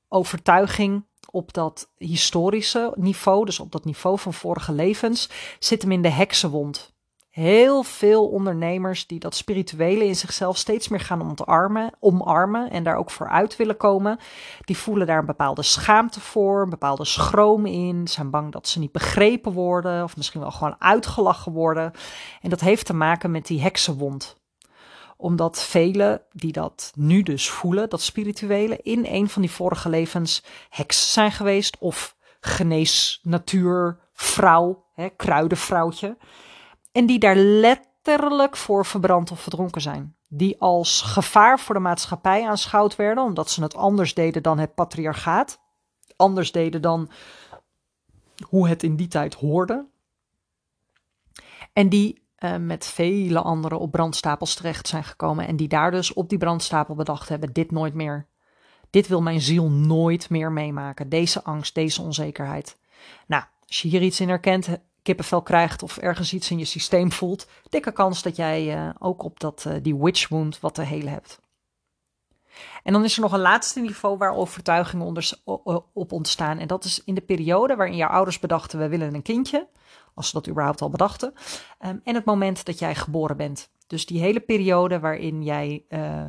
overtuiging 0.08 1.06
op 1.30 1.52
dat 1.52 1.90
historische 1.96 2.92
niveau, 2.96 3.44
dus 3.44 3.60
op 3.60 3.72
dat 3.72 3.84
niveau 3.84 4.18
van 4.18 4.34
vorige 4.34 4.72
levens, 4.72 5.30
zit 5.58 5.82
hem 5.82 5.92
in 5.92 6.02
de 6.02 6.10
heksenwond 6.10 6.96
heel 7.38 7.82
veel 7.82 8.28
ondernemers 8.28 9.06
die 9.06 9.18
dat 9.18 9.34
spirituele 9.34 10.04
in 10.04 10.16
zichzelf 10.16 10.56
steeds 10.56 10.88
meer 10.88 11.00
gaan 11.00 11.20
ontarmen, 11.20 11.92
omarmen 12.00 12.70
en 12.70 12.82
daar 12.82 12.96
ook 12.96 13.10
voor 13.10 13.28
uit 13.28 13.56
willen 13.56 13.76
komen, 13.76 14.18
die 14.64 14.76
voelen 14.76 15.06
daar 15.06 15.18
een 15.18 15.26
bepaalde 15.26 15.62
schaamte 15.62 16.20
voor, 16.20 16.62
een 16.62 16.70
bepaalde 16.70 17.04
schroom 17.04 17.66
in, 17.66 18.08
zijn 18.08 18.30
bang 18.30 18.52
dat 18.52 18.68
ze 18.68 18.78
niet 18.78 18.92
begrepen 18.92 19.52
worden 19.52 20.02
of 20.04 20.16
misschien 20.16 20.40
wel 20.40 20.50
gewoon 20.50 20.76
uitgelachen 20.78 21.52
worden. 21.52 21.92
En 22.42 22.50
dat 22.50 22.60
heeft 22.60 22.86
te 22.86 22.94
maken 22.94 23.30
met 23.30 23.46
die 23.46 23.60
heksenwond 23.60 24.36
omdat 25.20 25.62
velen 25.62 26.22
die 26.32 26.52
dat 26.52 26.92
nu 26.94 27.22
dus 27.22 27.50
voelen, 27.50 27.88
dat 27.88 28.02
spirituele, 28.02 28.78
in 28.82 29.06
een 29.08 29.28
van 29.28 29.42
die 29.42 29.50
vorige 29.50 29.88
levens 29.88 30.44
heks 30.68 31.12
zijn 31.12 31.32
geweest 31.32 31.76
of 31.78 32.16
genees 32.40 33.20
natuurvrouw, 33.22 34.84
hè, 34.94 35.08
kruidenvrouwtje. 35.08 36.16
En 36.92 37.06
die 37.06 37.18
daar 37.18 37.36
letterlijk 37.36 38.56
voor 38.56 38.86
verbrand 38.86 39.30
of 39.30 39.40
verdronken 39.40 39.80
zijn. 39.80 40.16
Die 40.28 40.60
als 40.60 41.02
gevaar 41.02 41.60
voor 41.60 41.74
de 41.74 41.80
maatschappij 41.80 42.48
aanschouwd 42.48 42.96
werden, 42.96 43.24
omdat 43.24 43.50
ze 43.50 43.62
het 43.62 43.74
anders 43.74 44.14
deden 44.14 44.42
dan 44.42 44.58
het 44.58 44.74
patriarchaat. 44.74 45.60
Anders 46.16 46.52
deden 46.52 46.82
dan 46.82 47.10
hoe 48.48 48.68
het 48.68 48.82
in 48.82 48.96
die 48.96 49.08
tijd 49.08 49.34
hoorde. 49.34 49.86
En 51.72 51.88
die 51.88 52.26
uh, 52.38 52.56
met 52.56 52.86
vele 52.86 53.40
anderen 53.40 53.78
op 53.78 53.90
brandstapels 53.90 54.54
terecht 54.54 54.88
zijn 54.88 55.04
gekomen. 55.04 55.46
En 55.46 55.56
die 55.56 55.68
daar 55.68 55.90
dus 55.90 56.12
op 56.12 56.28
die 56.28 56.38
brandstapel 56.38 56.94
bedacht 56.94 57.28
hebben: 57.28 57.52
dit 57.52 57.70
nooit 57.70 57.94
meer. 57.94 58.26
Dit 58.90 59.08
wil 59.08 59.22
mijn 59.22 59.40
ziel 59.40 59.70
nooit 59.70 60.30
meer 60.30 60.52
meemaken. 60.52 61.08
Deze 61.08 61.44
angst, 61.44 61.74
deze 61.74 62.02
onzekerheid. 62.02 62.78
Nou, 63.26 63.44
als 63.66 63.82
je 63.82 63.88
hier 63.88 64.02
iets 64.02 64.20
in 64.20 64.28
herkent, 64.28 64.68
kippenvel 65.08 65.42
krijgt 65.42 65.82
of 65.82 65.96
ergens 65.96 66.32
iets 66.32 66.50
in 66.50 66.58
je 66.58 66.64
systeem 66.64 67.12
voelt, 67.12 67.46
dikke 67.68 67.92
kans 67.92 68.22
dat 68.22 68.36
jij 68.36 68.76
uh, 68.76 68.90
ook 68.98 69.22
op 69.22 69.40
dat, 69.40 69.64
uh, 69.68 69.74
die 69.82 69.96
witch 69.96 70.28
wound 70.28 70.60
wat 70.60 70.74
te 70.74 70.82
helen 70.82 71.12
hebt. 71.12 71.40
En 72.82 72.92
dan 72.92 73.04
is 73.04 73.16
er 73.16 73.22
nog 73.22 73.32
een 73.32 73.40
laatste 73.40 73.80
niveau 73.80 74.16
waar 74.16 74.34
overtuigingen 74.34 75.06
onder, 75.06 75.30
op 75.92 76.12
ontstaan. 76.12 76.58
En 76.58 76.66
dat 76.66 76.84
is 76.84 77.04
in 77.04 77.14
de 77.14 77.20
periode 77.20 77.76
waarin 77.76 77.96
jouw 77.96 78.08
ouders 78.08 78.38
bedachten: 78.38 78.78
we 78.78 78.88
willen 78.88 79.14
een 79.14 79.22
kindje 79.22 79.68
als 80.14 80.26
ze 80.26 80.32
dat 80.32 80.48
überhaupt 80.48 80.80
al 80.80 80.90
bedachten. 80.90 81.32
Um, 81.80 82.00
en 82.04 82.14
het 82.14 82.24
moment 82.24 82.64
dat 82.64 82.78
jij 82.78 82.94
geboren 82.94 83.36
bent. 83.36 83.70
Dus 83.86 84.06
die 84.06 84.20
hele 84.20 84.40
periode 84.40 85.00
waarin 85.00 85.42
jij 85.42 85.84
uh, 85.88 86.26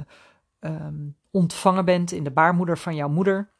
um, 0.59 1.15
ontvangen 1.31 1.85
bent 1.85 2.11
in 2.11 2.23
de 2.23 2.31
baarmoeder 2.31 2.77
van 2.77 2.95
jouw 2.95 3.09
moeder. 3.09 3.51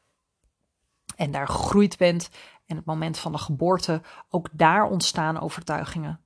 En 1.16 1.32
daar 1.32 1.48
gegroeid 1.48 1.98
bent. 1.98 2.30
En 2.70 2.76
het 2.76 2.86
moment 2.86 3.18
van 3.18 3.32
de 3.32 3.38
geboorte, 3.38 4.02
ook 4.30 4.48
daar 4.52 4.90
ontstaan 4.90 5.40
overtuigingen. 5.40 6.20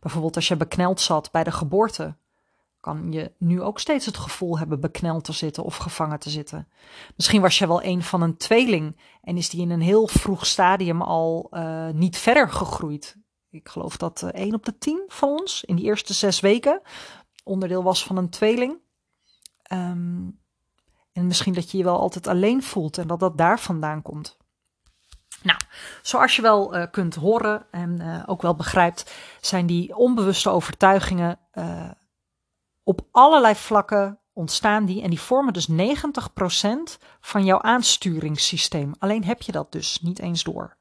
Bijvoorbeeld 0.00 0.36
als 0.36 0.48
je 0.48 0.56
bekneld 0.56 1.00
zat 1.00 1.30
bij 1.30 1.44
de 1.44 1.52
geboorte, 1.52 2.16
kan 2.80 3.12
je 3.12 3.32
nu 3.38 3.62
ook 3.62 3.80
steeds 3.80 4.06
het 4.06 4.16
gevoel 4.16 4.58
hebben 4.58 4.80
bekneld 4.80 5.24
te 5.24 5.32
zitten 5.32 5.64
of 5.64 5.76
gevangen 5.76 6.18
te 6.18 6.30
zitten. 6.30 6.68
Misschien 7.16 7.40
was 7.40 7.58
je 7.58 7.66
wel 7.66 7.82
een 7.82 8.02
van 8.02 8.22
een 8.22 8.36
tweeling 8.36 9.00
en 9.22 9.36
is 9.36 9.50
die 9.50 9.60
in 9.60 9.70
een 9.70 9.80
heel 9.80 10.06
vroeg 10.06 10.46
stadium 10.46 11.02
al 11.02 11.50
uh, 11.50 11.88
niet 11.88 12.16
verder 12.16 12.50
gegroeid. 12.50 13.16
Ik 13.50 13.68
geloof 13.68 13.96
dat 13.96 14.22
uh, 14.22 14.30
1 14.32 14.54
op 14.54 14.64
de 14.64 14.78
10 14.78 15.02
van 15.06 15.28
ons 15.28 15.64
in 15.64 15.76
die 15.76 15.84
eerste 15.84 16.14
zes 16.14 16.40
weken 16.40 16.80
onderdeel 17.44 17.82
was 17.82 18.04
van 18.04 18.16
een 18.16 18.30
tweeling. 18.30 18.78
Um, 19.72 20.42
en 21.12 21.26
misschien 21.26 21.54
dat 21.54 21.70
je 21.70 21.78
je 21.78 21.84
wel 21.84 21.98
altijd 21.98 22.26
alleen 22.26 22.62
voelt 22.62 22.98
en 22.98 23.06
dat 23.06 23.20
dat 23.20 23.38
daar 23.38 23.60
vandaan 23.60 24.02
komt. 24.02 24.36
Nou, 25.44 25.58
zoals 26.02 26.36
je 26.36 26.42
wel 26.42 26.76
uh, 26.76 26.84
kunt 26.90 27.14
horen 27.14 27.66
en 27.70 28.22
ook 28.26 28.42
wel 28.42 28.54
begrijpt, 28.54 29.14
zijn 29.40 29.66
die 29.66 29.96
onbewuste 29.96 30.50
overtuigingen 30.50 31.38
op 32.82 33.00
allerlei 33.10 33.54
vlakken 33.54 34.20
ontstaan 34.32 34.84
die 34.84 35.02
en 35.02 35.10
die 35.10 35.20
vormen 35.20 35.52
dus 35.52 35.68
90% 35.70 35.74
van 37.20 37.44
jouw 37.44 37.60
aansturingssysteem. 37.60 38.94
Alleen 38.98 39.24
heb 39.24 39.42
je 39.42 39.52
dat 39.52 39.72
dus 39.72 40.00
niet 40.00 40.18
eens 40.18 40.42
door. 40.42 40.76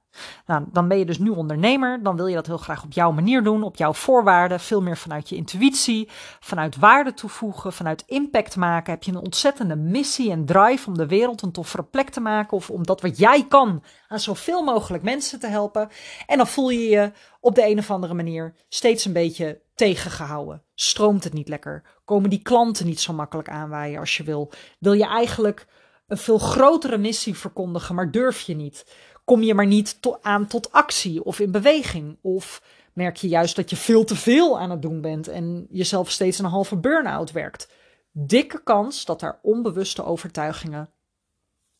Nou, 0.45 0.63
dan 0.71 0.87
ben 0.87 0.97
je 0.97 1.05
dus 1.05 1.17
nu 1.17 1.29
ondernemer, 1.29 2.03
dan 2.03 2.15
wil 2.15 2.27
je 2.27 2.35
dat 2.35 2.47
heel 2.47 2.57
graag 2.57 2.83
op 2.83 2.93
jouw 2.93 3.11
manier 3.11 3.43
doen, 3.43 3.63
op 3.63 3.75
jouw 3.75 3.93
voorwaarden, 3.93 4.59
veel 4.59 4.81
meer 4.81 4.97
vanuit 4.97 5.29
je 5.29 5.35
intuïtie, 5.35 6.09
vanuit 6.39 6.77
waarde 6.77 7.13
toevoegen, 7.13 7.73
vanuit 7.73 8.03
impact 8.07 8.55
maken. 8.55 8.93
Heb 8.93 9.03
je 9.03 9.11
een 9.11 9.17
ontzettende 9.17 9.75
missie 9.75 10.31
en 10.31 10.45
drive 10.45 10.87
om 10.87 10.97
de 10.97 11.07
wereld 11.07 11.41
een 11.41 11.51
toffere 11.51 11.83
plek 11.83 12.09
te 12.09 12.19
maken 12.19 12.57
of 12.57 12.69
om 12.69 12.85
dat 12.85 13.01
wat 13.01 13.17
jij 13.17 13.45
kan 13.47 13.83
aan 14.07 14.19
zoveel 14.19 14.63
mogelijk 14.63 15.03
mensen 15.03 15.39
te 15.39 15.47
helpen. 15.47 15.89
En 16.25 16.37
dan 16.37 16.47
voel 16.47 16.69
je 16.69 16.89
je 16.89 17.11
op 17.39 17.55
de 17.55 17.67
een 17.67 17.77
of 17.77 17.91
andere 17.91 18.13
manier 18.13 18.55
steeds 18.69 19.05
een 19.05 19.13
beetje 19.13 19.61
tegengehouden. 19.75 20.63
Stroomt 20.75 21.23
het 21.23 21.33
niet 21.33 21.47
lekker? 21.47 21.83
Komen 22.05 22.29
die 22.29 22.41
klanten 22.41 22.85
niet 22.85 22.99
zo 22.99 23.13
makkelijk 23.13 23.49
aanwaaien 23.49 23.99
als 23.99 24.17
je 24.17 24.23
wil? 24.23 24.51
Wil 24.79 24.93
je 24.93 25.05
eigenlijk 25.05 25.67
een 26.07 26.17
veel 26.17 26.37
grotere 26.37 26.97
missie 26.97 27.37
verkondigen, 27.37 27.95
maar 27.95 28.11
durf 28.11 28.41
je 28.41 28.55
niet? 28.55 28.85
Kom 29.23 29.43
je 29.43 29.53
maar 29.53 29.65
niet 29.65 29.99
aan 30.21 30.47
tot 30.47 30.71
actie 30.71 31.23
of 31.23 31.39
in 31.39 31.51
beweging. 31.51 32.17
Of 32.21 32.61
merk 32.93 33.17
je 33.17 33.27
juist 33.27 33.55
dat 33.55 33.69
je 33.69 33.75
veel 33.75 34.03
te 34.03 34.15
veel 34.15 34.59
aan 34.59 34.69
het 34.69 34.81
doen 34.81 35.01
bent 35.01 35.27
en 35.27 35.67
jezelf 35.69 36.11
steeds 36.11 36.39
een 36.39 36.45
halve 36.45 36.75
burn-out 36.75 37.31
werkt. 37.31 37.67
Dikke 38.11 38.63
kans 38.63 39.05
dat 39.05 39.21
er 39.21 39.39
onbewuste 39.41 40.03
overtuigingen 40.03 40.89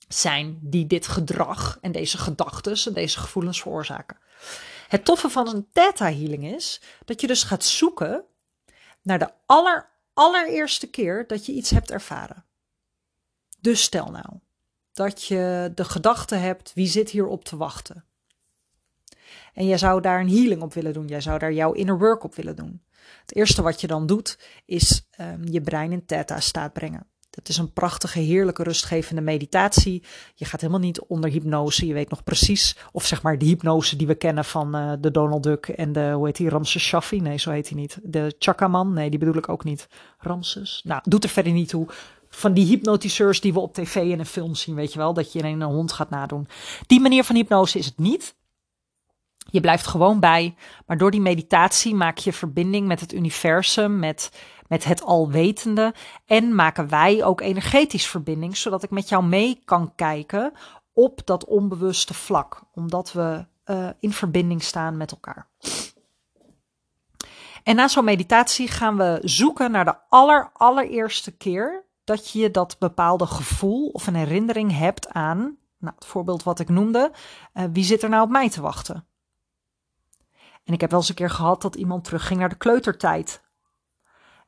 zijn 0.07 0.59
die 0.61 0.87
dit 0.87 1.07
gedrag 1.07 1.77
en 1.81 1.91
deze 1.91 2.17
gedachten 2.17 2.75
en 2.85 2.93
deze 2.93 3.19
gevoelens 3.19 3.61
veroorzaken. 3.61 4.17
Het 4.87 5.05
toffe 5.05 5.29
van 5.29 5.47
een 5.47 5.67
theta 5.71 6.05
healing 6.05 6.45
is 6.45 6.81
dat 7.05 7.21
je 7.21 7.27
dus 7.27 7.43
gaat 7.43 7.63
zoeken 7.63 8.23
naar 9.01 9.19
de 9.19 9.29
aller, 9.45 9.89
allereerste 10.13 10.89
keer 10.89 11.27
dat 11.27 11.45
je 11.45 11.51
iets 11.51 11.69
hebt 11.69 11.91
ervaren. 11.91 12.45
Dus 13.59 13.83
stel 13.83 14.11
nou, 14.11 14.39
dat 14.93 15.23
je 15.23 15.71
de 15.75 15.83
gedachte 15.83 16.35
hebt: 16.35 16.73
wie 16.73 16.87
zit 16.87 17.09
hier 17.09 17.25
op 17.25 17.43
te 17.43 17.57
wachten? 17.57 18.05
En 19.53 19.65
jij 19.65 19.77
zou 19.77 20.01
daar 20.01 20.19
een 20.19 20.29
healing 20.29 20.61
op 20.61 20.73
willen 20.73 20.93
doen. 20.93 21.07
Jij 21.07 21.21
zou 21.21 21.39
daar 21.39 21.53
jouw 21.53 21.71
inner 21.71 21.97
work 21.97 22.23
op 22.23 22.35
willen 22.35 22.55
doen. 22.55 22.81
Het 23.21 23.35
eerste 23.35 23.61
wat 23.61 23.81
je 23.81 23.87
dan 23.87 24.05
doet, 24.05 24.39
is 24.65 25.07
um, 25.19 25.47
je 25.47 25.61
brein 25.61 25.91
in 25.91 26.05
theta-staat 26.05 26.73
brengen. 26.73 27.07
Dat 27.29 27.49
is 27.49 27.57
een 27.57 27.73
prachtige, 27.73 28.19
heerlijke, 28.19 28.63
rustgevende 28.63 29.21
meditatie. 29.21 30.03
Je 30.35 30.45
gaat 30.45 30.61
helemaal 30.61 30.81
niet 30.81 31.01
onder 31.01 31.29
hypnose. 31.29 31.85
Je 31.85 31.93
weet 31.93 32.09
nog 32.09 32.23
precies, 32.23 32.77
of 32.91 33.05
zeg 33.05 33.21
maar 33.21 33.37
de 33.37 33.45
hypnose 33.45 33.95
die 33.95 34.07
we 34.07 34.15
kennen 34.15 34.45
van 34.45 34.75
uh, 34.75 34.93
de 34.99 35.11
Donald 35.11 35.43
Duck 35.43 35.67
en 35.67 35.91
de, 35.91 36.11
hoe 36.11 36.25
heet 36.25 36.35
die, 36.35 36.49
Ramses 36.49 36.83
Shaffi? 36.83 37.21
Nee, 37.21 37.37
zo 37.37 37.51
heet 37.51 37.69
hij 37.69 37.77
niet. 37.77 37.99
De 38.03 38.35
Chakaman? 38.39 38.93
Nee, 38.93 39.09
die 39.09 39.19
bedoel 39.19 39.37
ik 39.37 39.49
ook 39.49 39.63
niet. 39.63 39.87
Ramses? 40.17 40.81
Nou, 40.83 41.01
doet 41.03 41.23
er 41.23 41.29
verder 41.29 41.53
niet 41.53 41.69
toe 41.69 41.87
van 42.35 42.53
die 42.53 42.65
hypnotiseurs 42.65 43.41
die 43.41 43.53
we 43.53 43.59
op 43.59 43.73
tv 43.73 43.95
en 43.95 44.19
in 44.19 44.25
films 44.25 44.61
zien, 44.61 44.75
weet 44.75 44.93
je 44.93 44.99
wel, 44.99 45.13
dat 45.13 45.31
je 45.31 45.43
een 45.43 45.61
hond 45.61 45.91
gaat 45.91 46.09
nadoen. 46.09 46.47
Die 46.87 46.99
manier 46.99 47.23
van 47.23 47.35
hypnose 47.35 47.77
is 47.77 47.85
het 47.85 47.97
niet. 47.97 48.35
Je 49.49 49.59
blijft 49.59 49.87
gewoon 49.87 50.19
bij, 50.19 50.55
maar 50.85 50.97
door 50.97 51.11
die 51.11 51.21
meditatie 51.21 51.95
maak 51.95 52.17
je 52.17 52.33
verbinding 52.33 52.87
met 52.87 52.99
het 52.99 53.13
universum, 53.13 53.99
met, 53.99 54.31
met 54.67 54.83
het 54.83 55.03
alwetende. 55.03 55.93
En 56.25 56.55
maken 56.55 56.89
wij 56.89 57.23
ook 57.23 57.41
energetisch 57.41 58.07
verbinding, 58.07 58.57
zodat 58.57 58.83
ik 58.83 58.89
met 58.89 59.09
jou 59.09 59.23
mee 59.23 59.61
kan 59.65 59.95
kijken 59.95 60.53
op 60.93 61.21
dat 61.25 61.45
onbewuste 61.45 62.13
vlak, 62.13 62.61
omdat 62.73 63.11
we 63.11 63.45
uh, 63.65 63.89
in 63.99 64.11
verbinding 64.11 64.63
staan 64.63 64.97
met 64.97 65.11
elkaar. 65.11 65.47
En 67.63 67.75
na 67.75 67.87
zo'n 67.87 68.05
meditatie 68.05 68.67
gaan 68.67 68.97
we 68.97 69.19
zoeken 69.23 69.71
naar 69.71 69.85
de 69.85 69.95
aller, 70.09 70.49
allereerste 70.53 71.31
keer 71.31 71.82
dat 72.03 72.29
je 72.29 72.51
dat 72.51 72.75
bepaalde 72.79 73.25
gevoel 73.25 73.87
of 73.87 74.07
een 74.07 74.15
herinnering 74.15 74.77
hebt 74.77 75.09
aan, 75.09 75.57
nou, 75.77 75.95
het 75.95 76.05
voorbeeld 76.05 76.43
wat 76.43 76.59
ik 76.59 76.69
noemde, 76.69 77.11
uh, 77.53 77.63
wie 77.71 77.83
zit 77.83 78.03
er 78.03 78.09
nou 78.09 78.23
op 78.23 78.29
mij 78.29 78.49
te 78.49 78.61
wachten? 78.61 79.07
En 80.63 80.73
ik 80.73 80.81
heb 80.81 80.89
wel 80.89 80.99
eens 80.99 81.09
een 81.09 81.15
keer 81.15 81.29
gehad 81.29 81.61
dat 81.61 81.75
iemand 81.75 82.03
terugging 82.03 82.39
naar 82.39 82.49
de 82.49 82.55
kleutertijd. 82.55 83.41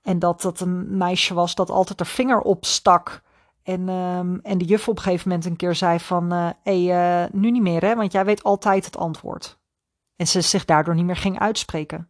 En 0.02 0.20
dat 0.20 0.42
dat 0.42 0.60
een 0.60 0.98
meisje 0.98 1.34
was 1.34 1.56
dat 1.56 1.70
altijd 1.70 2.00
haar 2.00 2.08
vinger 2.08 2.42
opstak. 2.42 3.22
En, 3.64 3.90
um, 3.90 4.40
en 4.44 4.58
de 4.58 4.66
juf 4.66 4.88
op 4.88 4.98
een 4.98 5.04
gegeven 5.04 5.30
moment 5.30 5.48
een 5.48 5.56
keer 5.56 5.76
zei 5.76 6.00
van, 6.00 6.32
hé, 6.32 6.52
hey, 6.64 7.24
uh, 7.24 7.30
nu 7.32 7.52
niet 7.52 7.62
meer 7.62 7.82
hè, 7.82 7.96
want 7.96 8.12
jij 8.12 8.26
weet 8.26 8.44
altijd 8.44 8.86
het 8.86 8.98
antwoord. 8.98 9.60
En 10.16 10.28
ze 10.28 10.42
zich 10.42 10.66
daardoor 10.66 10.96
niet 10.96 11.06
meer 11.06 11.16
ging 11.16 11.40
uitspreken. 11.40 12.10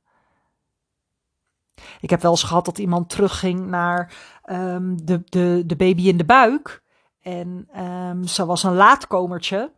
Ik 2.00 2.10
heb 2.10 2.22
wel 2.22 2.32
eens 2.32 2.44
gehad 2.44 2.66
dat 2.66 2.78
iemand 2.78 3.10
terugging 3.10 3.66
naar 3.68 4.14
um, 4.52 5.06
de, 5.06 5.22
de, 5.26 5.64
de 5.66 5.76
baby 5.76 6.08
in 6.08 6.18
de 6.18 6.26
buik. 6.26 6.84
En 7.22 7.70
um, 7.78 8.28
ze 8.28 8.46
was 8.46 8.64
een 8.64 8.76
laatkomertje. 8.76 9.72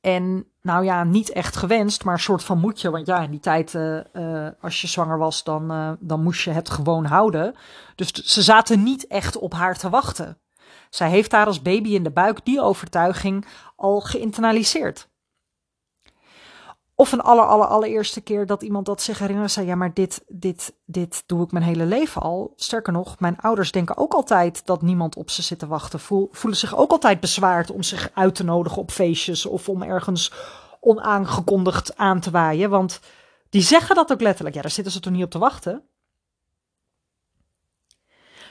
En 0.00 0.46
nou 0.62 0.84
ja, 0.84 1.04
niet 1.04 1.32
echt 1.32 1.56
gewenst, 1.56 2.04
maar 2.04 2.14
een 2.14 2.20
soort 2.20 2.44
van 2.44 2.58
moedje. 2.58 2.90
Want 2.90 3.06
ja, 3.06 3.20
in 3.20 3.30
die 3.30 3.40
tijd, 3.40 3.74
uh, 3.74 4.00
uh, 4.12 4.48
als 4.60 4.80
je 4.80 4.86
zwanger 4.86 5.18
was, 5.18 5.44
dan, 5.44 5.72
uh, 5.72 5.92
dan 6.00 6.22
moest 6.22 6.42
je 6.42 6.50
het 6.50 6.70
gewoon 6.70 7.04
houden. 7.04 7.54
Dus 7.94 8.12
ze 8.12 8.42
zaten 8.42 8.82
niet 8.82 9.06
echt 9.06 9.38
op 9.38 9.52
haar 9.52 9.78
te 9.78 9.90
wachten. 9.90 10.38
Zij 10.90 11.10
heeft 11.10 11.30
daar 11.30 11.46
als 11.46 11.62
baby 11.62 11.88
in 11.88 12.02
de 12.02 12.10
buik 12.10 12.44
die 12.44 12.60
overtuiging 12.60 13.46
al 13.76 14.00
geïnternaliseerd 14.00 15.10
Of 17.02 17.12
een 17.12 17.20
aller, 17.20 17.44
aller, 17.44 17.66
allereerste 17.66 18.20
keer 18.20 18.46
dat 18.46 18.62
iemand 18.62 18.86
dat 18.86 19.02
zich 19.02 19.18
herinnerde, 19.18 19.50
zei: 19.50 19.66
Ja, 19.66 19.74
maar 19.74 19.94
dit, 19.94 20.24
dit, 20.28 20.74
dit 20.84 21.22
doe 21.26 21.44
ik 21.44 21.52
mijn 21.52 21.64
hele 21.64 21.84
leven 21.84 22.22
al. 22.22 22.52
Sterker 22.56 22.92
nog, 22.92 23.20
mijn 23.20 23.40
ouders 23.40 23.72
denken 23.72 23.96
ook 23.96 24.12
altijd 24.12 24.66
dat 24.66 24.82
niemand 24.82 25.16
op 25.16 25.30
ze 25.30 25.42
zit 25.42 25.58
te 25.58 25.66
wachten. 25.66 26.00
voelen 26.00 26.56
zich 26.58 26.76
ook 26.76 26.90
altijd 26.90 27.20
bezwaard 27.20 27.70
om 27.70 27.82
zich 27.82 28.10
uit 28.14 28.34
te 28.34 28.44
nodigen 28.44 28.78
op 28.78 28.90
feestjes 28.90 29.46
of 29.46 29.68
om 29.68 29.82
ergens 29.82 30.32
onaangekondigd 30.80 31.96
aan 31.96 32.20
te 32.20 32.30
waaien. 32.30 32.70
Want 32.70 33.00
die 33.50 33.62
zeggen 33.62 33.94
dat 33.94 34.12
ook 34.12 34.20
letterlijk. 34.20 34.54
Ja, 34.54 34.62
daar 34.62 34.70
zitten 34.70 34.92
ze 34.92 35.00
toch 35.00 35.12
niet 35.12 35.24
op 35.24 35.30
te 35.30 35.38
wachten. 35.38 35.82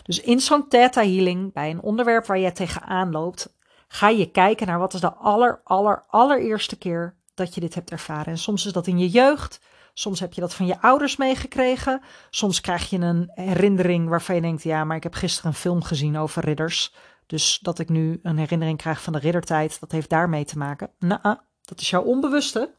Dus 0.04 0.22
in 0.22 0.40
zo'n 0.40 0.68
theta 0.68 1.02
healing, 1.02 1.54
bij 1.54 1.70
een 1.70 1.82
onderwerp 1.82 2.26
waar 2.26 2.40
je 2.40 2.52
tegenaan 2.52 3.12
loopt, 3.12 3.56
ga 3.88 4.10
je 4.10 4.32
kijken 4.32 4.68
naar 4.68 4.80
wat 4.80 4.94
is 4.94 5.02
de 5.02 5.14
aller, 5.14 5.62
aller, 5.64 6.04
allereerste 6.08 6.78
keer 6.78 7.20
dat 7.42 7.54
je 7.56 7.62
dit 7.62 7.76
hebt 7.76 7.92
ervaren. 7.92 8.26
En 8.26 8.38
soms 8.38 8.66
is 8.66 8.72
dat 8.72 8.88
in 8.88 8.98
je 9.00 9.10
jeugd, 9.10 9.60
soms 9.94 10.20
heb 10.20 10.34
je 10.34 10.42
dat 10.42 10.54
van 10.54 10.66
je 10.66 10.82
ouders 10.82 11.16
meegekregen, 11.16 12.02
soms 12.30 12.62
krijg 12.62 12.90
je 12.90 12.98
een 12.98 13.32
herinnering 13.34 14.10
waarvan 14.10 14.36
je 14.36 14.42
denkt, 14.42 14.64
ja, 14.64 14.84
maar 14.84 14.98
ik 14.98 15.04
heb 15.04 15.14
gisteren 15.14 15.52
een 15.52 15.58
film 15.58 15.84
gezien 15.84 16.18
over 16.18 16.44
ridders, 16.44 16.94
dus 17.26 17.60
dat 17.62 17.80
ik 17.80 17.90
nu 17.90 18.20
een 18.24 18.38
herinnering 18.38 18.78
krijg 18.78 19.02
van 19.02 19.14
de 19.14 19.20
riddertijd, 19.20 19.80
dat 19.80 19.92
heeft 19.92 20.10
daarmee 20.10 20.46
te 20.46 20.58
maken. 20.58 20.92
Nou, 21.00 21.38
dat 21.62 21.82
is 21.82 21.90
jouw 21.90 22.02
onbewuste, 22.02 22.74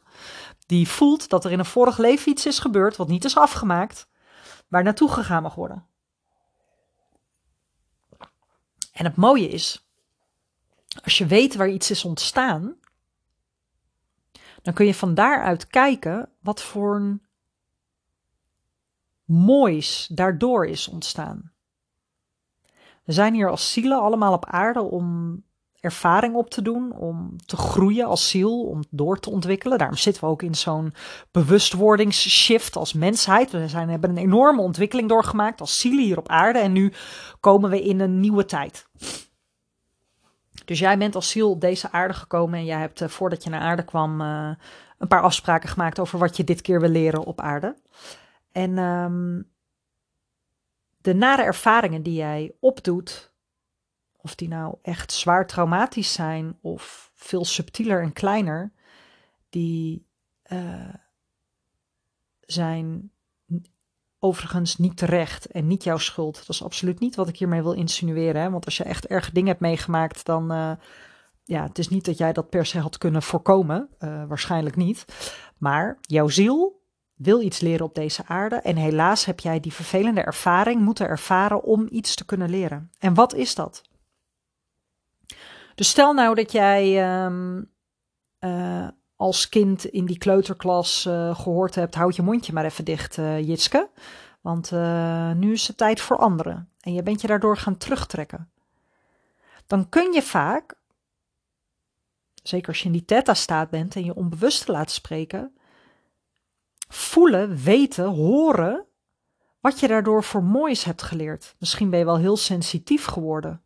die 0.66 0.88
voelt 0.88 1.28
dat 1.28 1.44
er 1.44 1.52
in 1.52 1.58
een 1.58 1.64
vorig 1.64 1.98
leven 1.98 2.32
iets 2.32 2.46
is 2.46 2.58
gebeurd 2.58 2.96
wat 2.96 3.08
niet 3.08 3.24
is 3.24 3.36
afgemaakt, 3.36 4.08
waar 4.68 4.82
naartoe 4.82 5.10
gegaan 5.10 5.42
mag 5.42 5.54
worden. 5.54 5.86
En 8.92 9.04
het 9.04 9.16
mooie 9.16 9.48
is, 9.48 9.86
als 11.02 11.18
je 11.18 11.26
weet 11.26 11.54
waar 11.54 11.68
iets 11.68 11.90
is 11.90 12.04
ontstaan, 12.04 12.76
dan 14.62 14.74
kun 14.74 14.86
je 14.86 14.94
van 14.94 15.14
daaruit 15.14 15.66
kijken 15.66 16.28
wat 16.40 16.62
voor 16.62 16.96
een 16.96 17.22
moois 19.24 20.08
daardoor 20.14 20.66
is 20.66 20.88
ontstaan. 20.88 21.52
We 23.04 23.12
zijn 23.12 23.34
hier 23.34 23.50
als 23.50 23.72
zielen 23.72 24.00
allemaal 24.00 24.32
op 24.32 24.46
aarde 24.46 24.80
om 24.80 25.38
ervaring 25.80 26.34
op 26.34 26.50
te 26.50 26.62
doen, 26.62 26.92
om 26.92 27.36
te 27.44 27.56
groeien 27.56 28.06
als 28.06 28.28
ziel, 28.28 28.64
om 28.64 28.82
door 28.90 29.18
te 29.18 29.30
ontwikkelen. 29.30 29.78
Daarom 29.78 29.96
zitten 29.96 30.24
we 30.24 30.30
ook 30.30 30.42
in 30.42 30.54
zo'n 30.54 30.94
bewustwordingsshift 31.30 32.76
als 32.76 32.92
mensheid. 32.92 33.50
We 33.50 33.68
zijn, 33.68 33.88
hebben 33.88 34.10
een 34.10 34.16
enorme 34.16 34.60
ontwikkeling 34.60 35.08
doorgemaakt 35.08 35.60
als 35.60 35.80
zielen 35.80 36.04
hier 36.04 36.18
op 36.18 36.28
aarde 36.28 36.58
en 36.58 36.72
nu 36.72 36.92
komen 37.40 37.70
we 37.70 37.82
in 37.82 38.00
een 38.00 38.20
nieuwe 38.20 38.44
tijd. 38.44 38.86
Dus 40.72 40.80
jij 40.80 40.98
bent 40.98 41.14
als 41.14 41.30
ziel 41.30 41.50
op 41.50 41.60
deze 41.60 41.90
aarde 41.90 42.14
gekomen 42.14 42.58
en 42.58 42.64
jij 42.64 42.78
hebt 42.78 43.00
uh, 43.00 43.08
voordat 43.08 43.44
je 43.44 43.50
naar 43.50 43.60
aarde 43.60 43.84
kwam 43.84 44.20
uh, 44.20 44.50
een 44.98 45.08
paar 45.08 45.22
afspraken 45.22 45.68
gemaakt 45.68 45.98
over 45.98 46.18
wat 46.18 46.36
je 46.36 46.44
dit 46.44 46.60
keer 46.60 46.80
wil 46.80 46.88
leren 46.88 47.24
op 47.24 47.40
aarde. 47.40 47.76
En 48.52 48.78
um, 48.78 49.50
de 51.00 51.14
nare 51.14 51.42
ervaringen 51.42 52.02
die 52.02 52.14
jij 52.14 52.54
opdoet, 52.60 53.32
of 54.16 54.34
die 54.34 54.48
nou 54.48 54.76
echt 54.82 55.12
zwaar 55.12 55.46
traumatisch 55.46 56.12
zijn 56.12 56.58
of 56.60 57.10
veel 57.14 57.44
subtieler 57.44 58.02
en 58.02 58.12
kleiner, 58.12 58.72
die 59.48 60.06
uh, 60.52 60.94
zijn 62.40 63.10
overigens 64.22 64.76
niet 64.76 64.96
terecht 64.96 65.46
en 65.46 65.66
niet 65.66 65.84
jouw 65.84 65.98
schuld. 65.98 66.36
Dat 66.36 66.48
is 66.48 66.64
absoluut 66.64 67.00
niet 67.00 67.14
wat 67.14 67.28
ik 67.28 67.38
hiermee 67.38 67.62
wil 67.62 67.72
insinueren. 67.72 68.42
Hè? 68.42 68.50
Want 68.50 68.64
als 68.64 68.76
je 68.76 68.84
echt 68.84 69.06
erg 69.06 69.30
dingen 69.30 69.48
hebt 69.48 69.60
meegemaakt, 69.60 70.24
dan. 70.24 70.52
Uh, 70.52 70.72
ja, 71.44 71.62
het 71.62 71.78
is 71.78 71.88
niet 71.88 72.04
dat 72.04 72.18
jij 72.18 72.32
dat 72.32 72.50
per 72.50 72.66
se 72.66 72.78
had 72.78 72.98
kunnen 72.98 73.22
voorkomen. 73.22 73.88
Uh, 73.98 74.24
waarschijnlijk 74.28 74.76
niet. 74.76 75.04
Maar 75.58 75.98
jouw 76.00 76.28
ziel 76.28 76.82
wil 77.14 77.40
iets 77.40 77.60
leren 77.60 77.86
op 77.86 77.94
deze 77.94 78.26
aarde. 78.26 78.56
En 78.56 78.76
helaas 78.76 79.24
heb 79.24 79.40
jij 79.40 79.60
die 79.60 79.72
vervelende 79.72 80.20
ervaring 80.20 80.80
moeten 80.80 81.06
ervaren 81.06 81.62
om 81.62 81.86
iets 81.90 82.14
te 82.14 82.24
kunnen 82.24 82.50
leren. 82.50 82.90
En 82.98 83.14
wat 83.14 83.34
is 83.34 83.54
dat? 83.54 83.82
Dus 85.74 85.88
stel 85.88 86.12
nou 86.12 86.34
dat 86.34 86.52
jij 86.52 87.14
um, 87.24 87.70
uh, 88.40 88.88
als 89.22 89.48
kind 89.48 89.84
in 89.84 90.06
die 90.06 90.18
kleuterklas 90.18 91.06
uh, 91.06 91.36
gehoord 91.36 91.74
hebt: 91.74 91.94
houd 91.94 92.16
je 92.16 92.22
mondje 92.22 92.52
maar 92.52 92.64
even 92.64 92.84
dicht, 92.84 93.16
uh, 93.16 93.40
Jitske. 93.40 93.90
Want 94.40 94.70
uh, 94.70 95.32
nu 95.32 95.52
is 95.52 95.66
het 95.66 95.76
tijd 95.76 96.00
voor 96.00 96.16
anderen. 96.16 96.68
En 96.80 96.92
je 96.92 97.02
bent 97.02 97.20
je 97.20 97.26
daardoor 97.26 97.56
gaan 97.56 97.76
terugtrekken. 97.76 98.50
Dan 99.66 99.88
kun 99.88 100.12
je 100.12 100.22
vaak, 100.22 100.74
zeker 102.42 102.68
als 102.68 102.78
je 102.78 102.84
in 102.86 102.92
die 102.92 103.04
theta-staat 103.04 103.70
bent 103.70 103.96
en 103.96 104.04
je 104.04 104.14
onbewuste 104.14 104.72
laat 104.72 104.90
spreken, 104.90 105.56
voelen, 106.88 107.56
weten, 107.56 108.06
horen 108.06 108.86
wat 109.60 109.80
je 109.80 109.88
daardoor 109.88 110.24
voor 110.24 110.42
moois 110.42 110.84
hebt 110.84 111.02
geleerd. 111.02 111.54
Misschien 111.58 111.90
ben 111.90 111.98
je 111.98 112.04
wel 112.04 112.18
heel 112.18 112.36
sensitief 112.36 113.04
geworden 113.04 113.62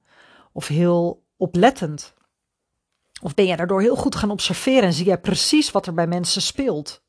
of 0.53 0.67
heel 0.67 1.25
oplettend. 1.37 2.15
Of 3.23 3.35
ben 3.35 3.47
je 3.47 3.57
daardoor 3.57 3.81
heel 3.81 3.97
goed 3.97 4.17
gaan 4.17 4.31
observeren 4.31 4.83
en 4.83 4.93
zie 4.93 5.07
jij 5.07 5.21
precies 5.21 5.71
wat 5.71 5.87
er 5.87 5.95
bij 5.95 6.07
mensen 6.07 6.43
speelt? 6.43 7.05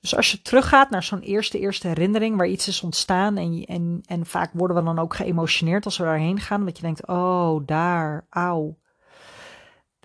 Dus 0.00 0.16
als 0.16 0.30
je 0.30 0.42
teruggaat 0.42 0.90
naar 0.90 1.02
zo'n 1.02 1.20
eerste, 1.20 1.58
eerste 1.58 1.88
herinnering 1.88 2.36
waar 2.36 2.46
iets 2.46 2.68
is 2.68 2.82
ontstaan 2.82 3.36
en, 3.36 3.64
en, 3.64 4.00
en 4.06 4.26
vaak 4.26 4.50
worden 4.52 4.76
we 4.76 4.82
dan 4.82 4.98
ook 4.98 5.14
geëmotioneerd 5.14 5.84
als 5.84 5.98
we 5.98 6.04
daarheen 6.04 6.40
gaan, 6.40 6.64
dat 6.64 6.76
je 6.76 6.82
denkt, 6.82 7.06
oh, 7.06 7.66
daar, 7.66 8.26
auw. 8.30 8.78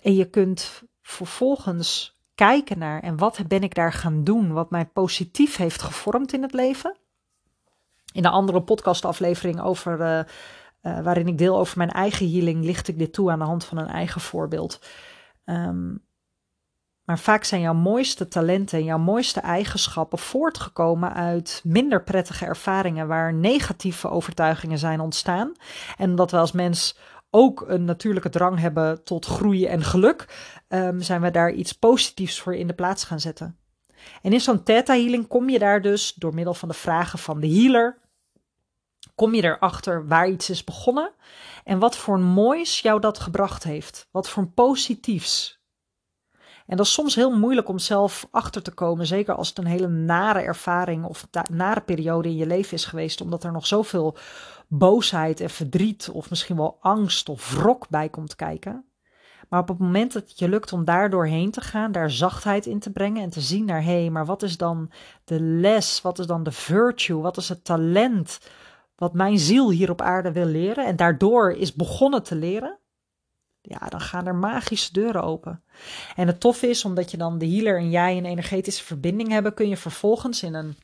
En 0.01 0.15
je 0.15 0.29
kunt 0.29 0.83
vervolgens 1.01 2.17
kijken 2.35 2.77
naar 2.77 3.01
en 3.01 3.17
wat 3.17 3.47
ben 3.47 3.63
ik 3.63 3.75
daar 3.75 3.93
gaan 3.93 4.23
doen, 4.23 4.51
wat 4.51 4.69
mij 4.69 4.85
positief 4.85 5.55
heeft 5.55 5.81
gevormd 5.81 6.33
in 6.33 6.41
het 6.41 6.53
leven. 6.53 6.97
In 8.13 8.25
een 8.25 8.31
andere 8.31 8.61
podcastaflevering 8.61 9.61
over 9.61 9.99
uh, 9.99 10.19
uh, 10.83 10.99
waarin 10.99 11.27
ik 11.27 11.37
deel 11.37 11.57
over 11.57 11.77
mijn 11.77 11.91
eigen 11.91 12.31
healing, 12.31 12.65
licht 12.65 12.87
ik 12.87 12.97
dit 12.97 13.13
toe 13.13 13.31
aan 13.31 13.39
de 13.39 13.45
hand 13.45 13.65
van 13.65 13.77
een 13.77 13.87
eigen 13.87 14.21
voorbeeld. 14.21 14.79
Um, 15.45 16.05
maar 17.03 17.19
vaak 17.19 17.43
zijn 17.43 17.61
jouw 17.61 17.73
mooiste 17.73 18.27
talenten 18.27 18.79
en 18.79 18.83
jouw 18.83 18.97
mooiste 18.97 19.39
eigenschappen 19.39 20.19
voortgekomen 20.19 21.13
uit 21.13 21.61
minder 21.63 22.03
prettige 22.03 22.45
ervaringen 22.45 23.07
waar 23.07 23.33
negatieve 23.33 24.09
overtuigingen 24.09 24.77
zijn 24.77 24.99
ontstaan. 24.99 25.51
En 25.97 26.15
dat 26.15 26.31
we 26.31 26.37
als 26.37 26.51
mens 26.51 26.97
ook 27.29 27.65
een 27.67 27.85
natuurlijke 27.85 28.29
drang 28.29 28.59
hebben 28.59 29.03
tot 29.03 29.25
groei 29.25 29.65
en 29.65 29.83
geluk, 29.83 30.25
um, 30.67 31.01
zijn 31.01 31.21
we 31.21 31.31
daar 31.31 31.51
iets 31.51 31.73
positiefs 31.73 32.39
voor 32.39 32.55
in 32.55 32.67
de 32.67 32.73
plaats 32.73 33.03
gaan 33.03 33.19
zetten. 33.19 33.57
En 34.21 34.33
in 34.33 34.41
zo'n 34.41 34.63
theta 34.63 34.93
healing 34.93 35.27
kom 35.27 35.49
je 35.49 35.59
daar 35.59 35.81
dus 35.81 36.13
door 36.13 36.33
middel 36.33 36.53
van 36.53 36.69
de 36.69 36.75
vragen 36.75 37.19
van 37.19 37.39
de 37.39 37.47
healer, 37.47 37.97
kom 39.15 39.33
je 39.33 39.43
erachter 39.43 40.07
waar 40.07 40.27
iets 40.27 40.49
is 40.49 40.63
begonnen 40.63 41.11
en 41.63 41.79
wat 41.79 41.97
voor 41.97 42.19
moois 42.19 42.79
jou 42.79 42.99
dat 42.99 43.19
gebracht 43.19 43.63
heeft. 43.63 44.07
Wat 44.11 44.29
voor 44.29 44.47
positiefs. 44.47 45.61
En 46.65 46.77
dat 46.77 46.85
is 46.85 46.93
soms 46.93 47.15
heel 47.15 47.37
moeilijk 47.37 47.69
om 47.69 47.79
zelf 47.79 48.27
achter 48.31 48.61
te 48.61 48.71
komen, 48.71 49.07
zeker 49.07 49.35
als 49.35 49.49
het 49.49 49.57
een 49.57 49.65
hele 49.65 49.87
nare 49.87 50.41
ervaring 50.41 51.05
of 51.05 51.27
nare 51.51 51.81
periode 51.81 52.29
in 52.29 52.35
je 52.35 52.47
leven 52.47 52.73
is 52.73 52.85
geweest, 52.85 53.21
omdat 53.21 53.43
er 53.43 53.51
nog 53.51 53.67
zoveel 53.67 54.17
boosheid 54.67 55.39
en 55.39 55.49
verdriet 55.49 56.09
of 56.09 56.29
misschien 56.29 56.55
wel 56.55 56.77
angst 56.81 57.29
of 57.29 57.53
wrok 57.53 57.89
bij 57.89 58.09
komt 58.09 58.35
kijken. 58.35 58.85
Maar 59.49 59.61
op 59.61 59.67
het 59.67 59.79
moment 59.79 60.13
dat 60.13 60.29
het 60.29 60.39
je 60.39 60.49
lukt 60.49 60.73
om 60.73 60.85
daar 60.85 61.09
doorheen 61.09 61.51
te 61.51 61.61
gaan, 61.61 61.91
daar 61.91 62.11
zachtheid 62.11 62.65
in 62.65 62.79
te 62.79 62.91
brengen 62.91 63.23
en 63.23 63.29
te 63.29 63.41
zien 63.41 63.65
naar 63.65 63.83
hé, 63.83 64.09
maar 64.09 64.25
wat 64.25 64.43
is 64.43 64.57
dan 64.57 64.91
de 65.23 65.41
les, 65.41 66.01
wat 66.01 66.19
is 66.19 66.25
dan 66.25 66.43
de 66.43 66.51
virtue, 66.51 67.21
wat 67.21 67.37
is 67.37 67.49
het 67.49 67.63
talent 67.63 68.39
wat 69.03 69.13
mijn 69.13 69.39
ziel 69.39 69.71
hier 69.71 69.89
op 69.89 70.01
aarde 70.01 70.31
wil 70.31 70.45
leren 70.45 70.85
en 70.85 70.95
daardoor 70.95 71.51
is 71.51 71.73
begonnen 71.73 72.23
te 72.23 72.35
leren, 72.35 72.79
ja, 73.61 73.87
dan 73.89 74.01
gaan 74.01 74.27
er 74.27 74.35
magische 74.35 74.93
deuren 74.93 75.23
open. 75.23 75.63
En 76.15 76.27
het 76.27 76.39
toffe 76.39 76.67
is, 76.67 76.85
omdat 76.85 77.11
je 77.11 77.17
dan 77.17 77.37
de 77.37 77.47
healer 77.47 77.77
en 77.77 77.89
jij 77.89 78.17
een 78.17 78.25
energetische 78.25 78.83
verbinding 78.83 79.29
hebben, 79.29 79.53
kun 79.53 79.69
je 79.69 79.77
vervolgens 79.77 80.43
in 80.43 80.53
een 80.53 80.75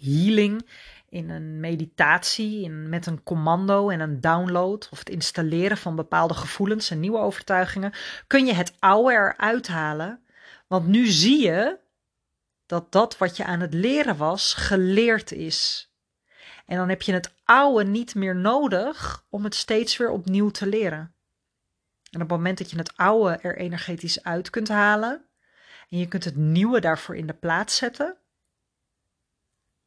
healing, 0.00 0.68
in 1.08 1.30
een 1.30 1.60
meditatie, 1.60 2.62
in, 2.62 2.88
met 2.88 3.06
een 3.06 3.22
commando 3.22 3.88
en 3.88 4.00
een 4.00 4.20
download 4.20 4.88
of 4.90 4.98
het 4.98 5.10
installeren 5.10 5.76
van 5.76 5.96
bepaalde 5.96 6.34
gevoelens 6.34 6.90
en 6.90 7.00
nieuwe 7.00 7.18
overtuigingen, 7.18 7.92
kun 8.26 8.46
je 8.46 8.54
het 8.54 8.72
oude 8.78 9.12
eruit 9.12 9.68
halen. 9.68 10.20
Want 10.66 10.86
nu 10.86 11.06
zie 11.06 11.42
je 11.42 11.78
dat 12.66 12.92
dat 12.92 13.18
wat 13.18 13.36
je 13.36 13.44
aan 13.44 13.60
het 13.60 13.74
leren 13.74 14.16
was, 14.16 14.54
geleerd 14.54 15.32
is. 15.32 15.88
En 16.66 16.76
dan 16.76 16.88
heb 16.88 17.02
je 17.02 17.12
het 17.12 17.34
oude 17.44 17.84
niet 17.84 18.14
meer 18.14 18.36
nodig 18.36 19.24
om 19.28 19.44
het 19.44 19.54
steeds 19.54 19.96
weer 19.96 20.10
opnieuw 20.10 20.50
te 20.50 20.66
leren. 20.66 21.14
En 22.10 22.22
op 22.22 22.28
het 22.28 22.38
moment 22.38 22.58
dat 22.58 22.70
je 22.70 22.76
het 22.76 22.96
oude 22.96 23.36
er 23.36 23.56
energetisch 23.56 24.22
uit 24.22 24.50
kunt 24.50 24.68
halen 24.68 25.24
en 25.90 25.98
je 25.98 26.08
kunt 26.08 26.24
het 26.24 26.36
nieuwe 26.36 26.80
daarvoor 26.80 27.16
in 27.16 27.26
de 27.26 27.34
plaats 27.34 27.76
zetten, 27.76 28.16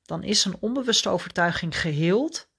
dan 0.06 0.24
is 0.24 0.46
een 0.46 0.58
onbewuste 0.60 1.10
overtuiging 1.10 1.80
geheeld. 1.80 2.50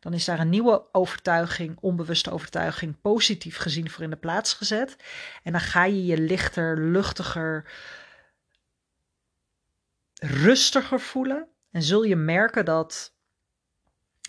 Dan 0.00 0.12
is 0.12 0.24
daar 0.24 0.40
een 0.40 0.48
nieuwe 0.48 0.86
overtuiging, 0.92 1.78
onbewuste 1.80 2.30
overtuiging, 2.30 3.00
positief 3.00 3.56
gezien 3.56 3.90
voor 3.90 4.04
in 4.04 4.10
de 4.10 4.16
plaats 4.16 4.54
gezet. 4.54 4.96
En 5.42 5.52
dan 5.52 5.60
ga 5.60 5.84
je 5.84 6.04
je 6.04 6.18
lichter, 6.18 6.78
luchtiger, 6.78 7.70
rustiger 10.14 11.00
voelen 11.00 11.48
en 11.70 11.82
zul 11.82 12.02
je 12.02 12.16
merken 12.16 12.64
dat 12.64 13.16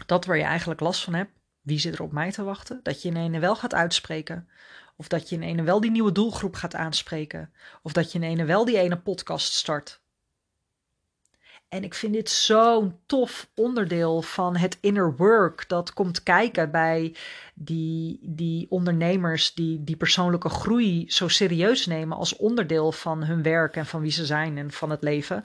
dat 0.06 0.26
waar 0.26 0.38
je 0.38 0.44
eigenlijk 0.44 0.80
last 0.80 1.04
van 1.04 1.14
hebt, 1.14 1.32
wie 1.62 1.80
zit 1.80 1.94
er 1.94 2.04
op 2.04 2.12
mij 2.12 2.32
te 2.32 2.44
wachten, 2.44 2.80
dat 2.84 3.02
je 3.02 3.10
in 3.10 3.18
ene 3.18 3.40
wel 3.40 3.56
gaat 3.56 3.74
uitspreken. 3.74 4.50
Of 4.96 5.08
dat 5.08 5.30
je 5.30 5.36
in 5.36 5.44
ene 5.44 5.64
wel 5.64 5.82
die 5.82 5.92
nieuwe 5.92 6.12
doelgroep 6.12 6.56
gaat 6.56 6.76
aanspreken. 6.76 7.54
Of 7.82 7.92
dat 7.92 8.12
je 8.12 8.20
in 8.20 8.26
ene 8.26 8.46
wel 8.46 8.66
die 8.66 8.78
ene 8.78 8.98
podcast 8.98 9.54
start. 9.54 10.02
En 11.70 11.84
ik 11.84 11.94
vind 11.94 12.14
dit 12.14 12.30
zo'n 12.30 13.00
tof 13.06 13.50
onderdeel 13.56 14.22
van 14.22 14.56
het 14.56 14.78
inner 14.82 15.16
work. 15.16 15.66
Dat 15.68 15.94
komt 15.94 16.24
kijken 16.24 16.72
bij 16.72 17.16
die, 17.54 18.20
die 18.22 18.68
ondernemers 18.70 19.54
die 19.54 19.84
die 19.84 19.98
persoonlijke 19.98 20.50
groei 20.50 21.12
zo 21.12 21.28
serieus 21.28 21.86
nemen 21.86 22.18
als 22.18 22.36
onderdeel 22.36 22.92
van 22.92 23.24
hun 23.24 23.44
werk 23.44 23.76
en 23.76 23.86
van 23.86 24.02
wie 24.02 24.12
ze 24.12 24.26
zijn 24.26 24.58
en 24.58 24.72
van 24.72 24.90
het 24.90 25.04
leven. 25.04 25.44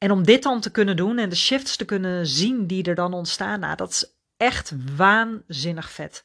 En 0.00 0.10
om 0.10 0.24
dit 0.24 0.42
dan 0.42 0.60
te 0.60 0.70
kunnen 0.70 0.96
doen 0.96 1.18
en 1.18 1.28
de 1.28 1.36
shifts 1.36 1.76
te 1.76 1.84
kunnen 1.84 2.26
zien 2.26 2.66
die 2.66 2.84
er 2.84 2.94
dan 2.94 3.12
ontstaan, 3.12 3.60
nou, 3.60 3.76
dat 3.76 3.90
is 3.90 4.14
echt 4.36 4.72
waanzinnig 4.96 5.90
vet. 5.90 6.22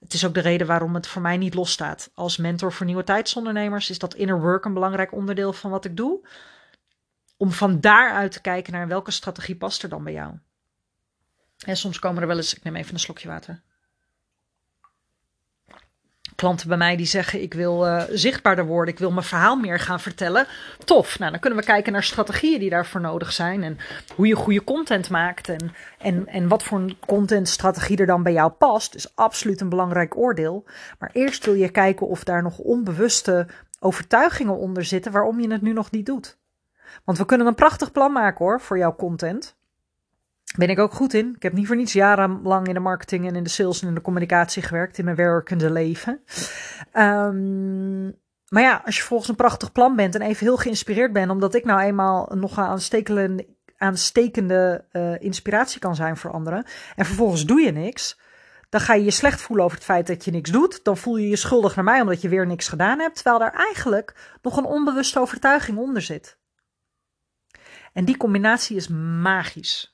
Het 0.00 0.12
is 0.12 0.26
ook 0.26 0.34
de 0.34 0.40
reden 0.40 0.66
waarom 0.66 0.94
het 0.94 1.06
voor 1.06 1.22
mij 1.22 1.36
niet 1.36 1.54
losstaat. 1.54 2.10
Als 2.14 2.36
mentor 2.36 2.72
voor 2.72 2.86
nieuwe 2.86 3.04
tijdsondernemers 3.04 3.90
is 3.90 3.98
dat 3.98 4.14
inner 4.14 4.40
work 4.40 4.64
een 4.64 4.74
belangrijk 4.74 5.12
onderdeel 5.12 5.52
van 5.52 5.70
wat 5.70 5.84
ik 5.84 5.96
doe. 5.96 6.28
Om 7.36 7.50
van 7.50 7.80
daaruit 7.80 8.32
te 8.32 8.40
kijken 8.40 8.72
naar 8.72 8.88
welke 8.88 9.10
strategie 9.10 9.56
past 9.56 9.82
er 9.82 9.88
dan 9.88 10.04
bij 10.04 10.12
jou. 10.12 10.38
En 11.66 11.76
soms 11.76 11.98
komen 11.98 12.22
er 12.22 12.28
wel 12.28 12.36
eens, 12.36 12.54
ik 12.54 12.62
neem 12.62 12.76
even 12.76 12.94
een 12.94 13.00
slokje 13.00 13.28
water 13.28 13.62
klanten 16.42 16.68
bij 16.68 16.76
mij 16.76 16.96
die 16.96 17.06
zeggen: 17.06 17.42
Ik 17.42 17.54
wil 17.54 17.86
uh, 17.86 18.02
zichtbaarder 18.10 18.66
worden, 18.66 18.94
ik 18.94 19.00
wil 19.00 19.10
mijn 19.10 19.26
verhaal 19.26 19.56
meer 19.56 19.78
gaan 19.78 20.00
vertellen. 20.00 20.46
Tof. 20.84 21.18
Nou, 21.18 21.30
dan 21.30 21.40
kunnen 21.40 21.58
we 21.58 21.64
kijken 21.64 21.92
naar 21.92 22.02
strategieën 22.02 22.60
die 22.60 22.70
daarvoor 22.70 23.00
nodig 23.00 23.32
zijn. 23.32 23.62
En 23.62 23.78
hoe 24.14 24.26
je 24.26 24.34
goede 24.36 24.64
content 24.64 25.10
maakt. 25.10 25.48
En, 25.48 25.74
en, 25.98 26.26
en 26.26 26.48
wat 26.48 26.62
voor 26.62 26.78
een 26.78 26.96
contentstrategie 27.06 27.96
er 27.96 28.06
dan 28.06 28.22
bij 28.22 28.32
jou 28.32 28.50
past. 28.50 28.94
Is 28.94 29.16
absoluut 29.16 29.60
een 29.60 29.68
belangrijk 29.68 30.16
oordeel. 30.16 30.64
Maar 30.98 31.10
eerst 31.12 31.44
wil 31.44 31.54
je 31.54 31.68
kijken 31.68 32.08
of 32.08 32.24
daar 32.24 32.42
nog 32.42 32.58
onbewuste 32.58 33.46
overtuigingen 33.80 34.56
onder 34.56 34.84
zitten 34.84 35.12
waarom 35.12 35.40
je 35.40 35.52
het 35.52 35.62
nu 35.62 35.72
nog 35.72 35.90
niet 35.90 36.06
doet. 36.06 36.38
Want 37.04 37.18
we 37.18 37.24
kunnen 37.24 37.46
een 37.46 37.54
prachtig 37.54 37.92
plan 37.92 38.12
maken 38.12 38.44
hoor 38.44 38.60
voor 38.60 38.78
jouw 38.78 38.96
content 38.96 39.56
ben 40.56 40.70
ik 40.70 40.78
ook 40.78 40.92
goed 40.92 41.14
in. 41.14 41.32
Ik 41.34 41.42
heb 41.42 41.52
niet 41.52 41.66
voor 41.66 41.76
niets 41.76 41.92
jarenlang 41.92 42.66
in 42.66 42.74
de 42.74 42.80
marketing 42.80 43.26
en 43.26 43.36
in 43.36 43.42
de 43.42 43.50
sales 43.50 43.82
en 43.82 43.88
in 43.88 43.94
de 43.94 44.00
communicatie 44.00 44.62
gewerkt 44.62 44.98
in 44.98 45.04
mijn 45.04 45.16
werkende 45.16 45.70
leven. 45.70 46.22
Um, 46.92 48.20
maar 48.48 48.62
ja, 48.62 48.82
als 48.84 48.96
je 48.96 49.02
volgens 49.02 49.28
een 49.28 49.36
prachtig 49.36 49.72
plan 49.72 49.96
bent 49.96 50.14
en 50.14 50.22
even 50.22 50.46
heel 50.46 50.56
geïnspireerd 50.56 51.12
bent, 51.12 51.30
omdat 51.30 51.54
ik 51.54 51.64
nou 51.64 51.80
eenmaal 51.80 52.32
nog 52.34 52.58
aanstekende, 52.58 53.46
aanstekende 53.76 54.84
uh, 54.92 55.20
inspiratie 55.20 55.80
kan 55.80 55.94
zijn 55.94 56.16
voor 56.16 56.30
anderen, 56.30 56.64
en 56.96 57.04
vervolgens 57.04 57.46
doe 57.46 57.60
je 57.60 57.72
niks, 57.72 58.18
dan 58.68 58.80
ga 58.80 58.94
je 58.94 59.04
je 59.04 59.10
slecht 59.10 59.40
voelen 59.40 59.64
over 59.64 59.76
het 59.76 59.86
feit 59.86 60.06
dat 60.06 60.24
je 60.24 60.30
niks 60.30 60.50
doet. 60.50 60.84
Dan 60.84 60.96
voel 60.96 61.16
je 61.16 61.28
je 61.28 61.36
schuldig 61.36 61.74
naar 61.74 61.84
mij 61.84 62.00
omdat 62.00 62.20
je 62.20 62.28
weer 62.28 62.46
niks 62.46 62.68
gedaan 62.68 62.98
hebt, 62.98 63.14
terwijl 63.14 63.42
er 63.42 63.52
eigenlijk 63.52 64.36
nog 64.42 64.56
een 64.56 64.64
onbewuste 64.64 65.20
overtuiging 65.20 65.78
onder 65.78 66.02
zit. 66.02 66.38
En 67.92 68.04
die 68.04 68.16
combinatie 68.16 68.76
is 68.76 68.88
magisch. 69.22 69.91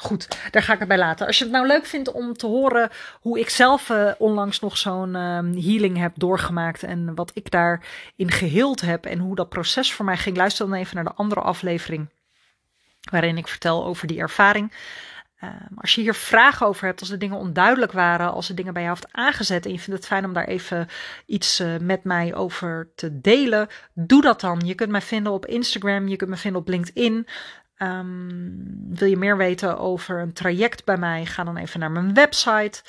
Goed, 0.00 0.50
daar 0.50 0.62
ga 0.62 0.72
ik 0.72 0.78
het 0.78 0.88
bij 0.88 0.98
laten. 0.98 1.26
Als 1.26 1.38
je 1.38 1.44
het 1.44 1.52
nou 1.52 1.66
leuk 1.66 1.86
vindt 1.86 2.12
om 2.12 2.34
te 2.34 2.46
horen 2.46 2.90
hoe 3.20 3.38
ik 3.38 3.50
zelf 3.50 3.88
uh, 3.88 4.10
onlangs 4.18 4.60
nog 4.60 4.76
zo'n 4.76 5.14
uh, 5.14 5.38
healing 5.64 5.96
heb 5.96 6.12
doorgemaakt 6.16 6.82
en 6.82 7.14
wat 7.14 7.30
ik 7.34 7.50
daarin 7.50 8.30
geheeld 8.30 8.80
heb 8.80 9.04
en 9.06 9.18
hoe 9.18 9.34
dat 9.34 9.48
proces 9.48 9.92
voor 9.92 10.04
mij 10.04 10.16
ging, 10.16 10.36
luister 10.36 10.68
dan 10.68 10.78
even 10.78 10.94
naar 10.94 11.04
de 11.04 11.14
andere 11.14 11.40
aflevering 11.40 12.08
waarin 13.10 13.36
ik 13.36 13.48
vertel 13.48 13.84
over 13.84 14.06
die 14.06 14.18
ervaring. 14.18 14.72
Uh, 15.44 15.50
als 15.76 15.94
je 15.94 16.00
hier 16.00 16.14
vragen 16.14 16.66
over 16.66 16.86
hebt, 16.86 17.00
als 17.00 17.08
de 17.08 17.16
dingen 17.16 17.36
onduidelijk 17.36 17.92
waren, 17.92 18.32
als 18.32 18.46
de 18.46 18.54
dingen 18.54 18.72
bij 18.72 18.82
jou 18.82 18.94
heeft 18.94 19.12
aangezet 19.12 19.66
en 19.66 19.72
je 19.72 19.78
vindt 19.78 20.00
het 20.00 20.08
fijn 20.08 20.24
om 20.24 20.32
daar 20.32 20.46
even 20.46 20.88
iets 21.26 21.60
uh, 21.60 21.76
met 21.80 22.04
mij 22.04 22.34
over 22.34 22.90
te 22.94 23.20
delen, 23.20 23.68
doe 23.94 24.22
dat 24.22 24.40
dan. 24.40 24.60
Je 24.64 24.74
kunt 24.74 24.90
mij 24.90 25.00
vinden 25.00 25.32
op 25.32 25.46
Instagram, 25.46 26.08
je 26.08 26.16
kunt 26.16 26.30
me 26.30 26.36
vinden 26.36 26.60
op 26.60 26.68
LinkedIn. 26.68 27.26
Um, 27.82 28.94
wil 28.94 29.08
je 29.08 29.16
meer 29.16 29.36
weten 29.36 29.78
over 29.78 30.20
een 30.20 30.32
traject 30.32 30.84
bij 30.84 30.96
mij? 30.96 31.26
Ga 31.26 31.44
dan 31.44 31.56
even 31.56 31.80
naar 31.80 31.90
mijn 31.90 32.14
website. 32.14 32.82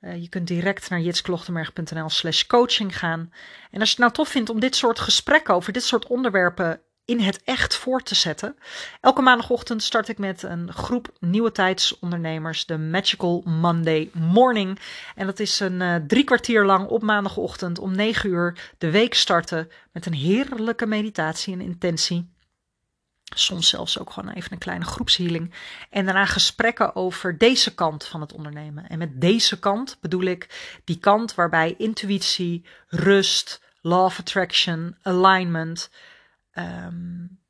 Uh, 0.00 0.22
je 0.22 0.28
kunt 0.28 0.46
direct 0.46 0.90
naar 0.90 1.00
jitsklochtenberg.nl 1.00 2.08
slash 2.08 2.46
coaching 2.46 2.98
gaan. 2.98 3.32
En 3.70 3.80
als 3.80 3.88
je 3.88 3.94
het 3.94 3.98
nou 3.98 4.12
tof 4.12 4.28
vindt 4.28 4.50
om 4.50 4.60
dit 4.60 4.76
soort 4.76 5.00
gesprekken 5.00 5.54
over 5.54 5.72
dit 5.72 5.82
soort 5.82 6.06
onderwerpen 6.06 6.80
in 7.06 7.20
het 7.20 7.42
echt 7.44 7.76
voor 7.76 8.02
te 8.02 8.14
zetten. 8.14 8.56
Elke 9.00 9.22
maandagochtend 9.22 9.82
start 9.82 10.08
ik 10.08 10.18
met 10.18 10.42
een 10.42 10.72
groep 10.72 11.12
nieuwe 11.20 11.52
tijdsondernemers, 11.52 12.66
de 12.66 12.78
Magical 12.78 13.42
Monday 13.44 14.10
Morning. 14.12 14.78
En 15.14 15.26
dat 15.26 15.40
is 15.40 15.60
een 15.60 15.80
uh, 15.80 15.94
drie 16.06 16.24
kwartier 16.24 16.64
lang 16.64 16.88
op 16.88 17.02
maandagochtend 17.02 17.78
om 17.78 17.96
negen 17.96 18.30
uur 18.30 18.74
de 18.78 18.90
week 18.90 19.14
starten 19.14 19.68
met 19.92 20.06
een 20.06 20.14
heerlijke 20.14 20.86
meditatie 20.86 21.52
en 21.52 21.60
intentie. 21.60 22.34
Soms 23.34 23.68
zelfs 23.68 23.98
ook 23.98 24.10
gewoon 24.10 24.30
even 24.30 24.52
een 24.52 24.58
kleine 24.58 24.84
groepshealing. 24.84 25.54
En 25.90 26.04
daarna 26.04 26.26
gesprekken 26.26 26.96
over 26.96 27.38
deze 27.38 27.74
kant 27.74 28.04
van 28.04 28.20
het 28.20 28.32
ondernemen. 28.32 28.88
En 28.88 28.98
met 28.98 29.20
deze 29.20 29.58
kant 29.58 29.96
bedoel 30.00 30.22
ik 30.22 30.78
die 30.84 30.98
kant 30.98 31.34
waarbij 31.34 31.74
intuïtie, 31.78 32.64
rust, 32.88 33.62
law 33.80 34.04
of 34.04 34.18
attraction, 34.18 34.96
alignment 35.02 35.90
um, 36.54 37.40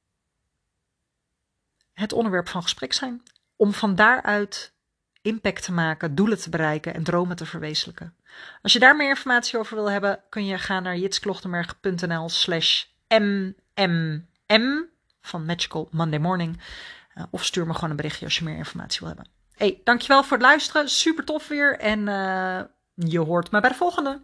het 1.93 2.13
onderwerp 2.13 2.49
van 2.49 2.63
gesprek 2.63 2.93
zijn. 2.93 3.23
Om 3.57 3.73
van 3.73 3.95
daaruit 3.95 4.75
impact 5.23 5.63
te 5.63 5.73
maken, 5.73 6.15
doelen 6.15 6.39
te 6.39 6.51
bereiken 6.51 6.95
en 6.95 7.03
dromen 7.03 7.37
te 7.37 7.47
verwezenlijken. 7.47 8.17
Als 8.63 8.73
je 8.73 8.79
daar 8.79 8.97
meer 8.97 9.09
informatie 9.09 9.59
over 9.59 9.77
wil 9.77 9.91
hebben, 9.91 10.21
kun 10.29 10.47
je 10.47 10.59
gaan 10.59 10.83
naar 10.83 10.97
jitsklochtenberg.nl 10.97 12.29
slash 12.29 12.85
mmm 13.09 14.25
van 15.27 15.45
Magical 15.45 15.89
Monday 15.91 16.19
Morning. 16.19 16.61
Uh, 17.15 17.25
of 17.31 17.45
stuur 17.45 17.67
me 17.67 17.75
gewoon 17.75 17.91
een 17.91 17.97
berichtje 17.97 18.25
als 18.25 18.39
je 18.39 18.45
meer 18.45 18.57
informatie 18.57 18.99
wil 18.99 19.09
hebben. 19.09 19.29
Hey, 19.55 19.81
dankjewel 19.85 20.23
voor 20.23 20.37
het 20.37 20.47
luisteren. 20.47 20.89
Super 20.89 21.25
tof 21.25 21.49
weer. 21.49 21.79
En 21.79 21.99
uh, 21.99 22.61
je 22.95 23.19
hoort 23.19 23.51
me 23.51 23.61
bij 23.61 23.71
de 23.71 23.77
volgende. 23.77 24.21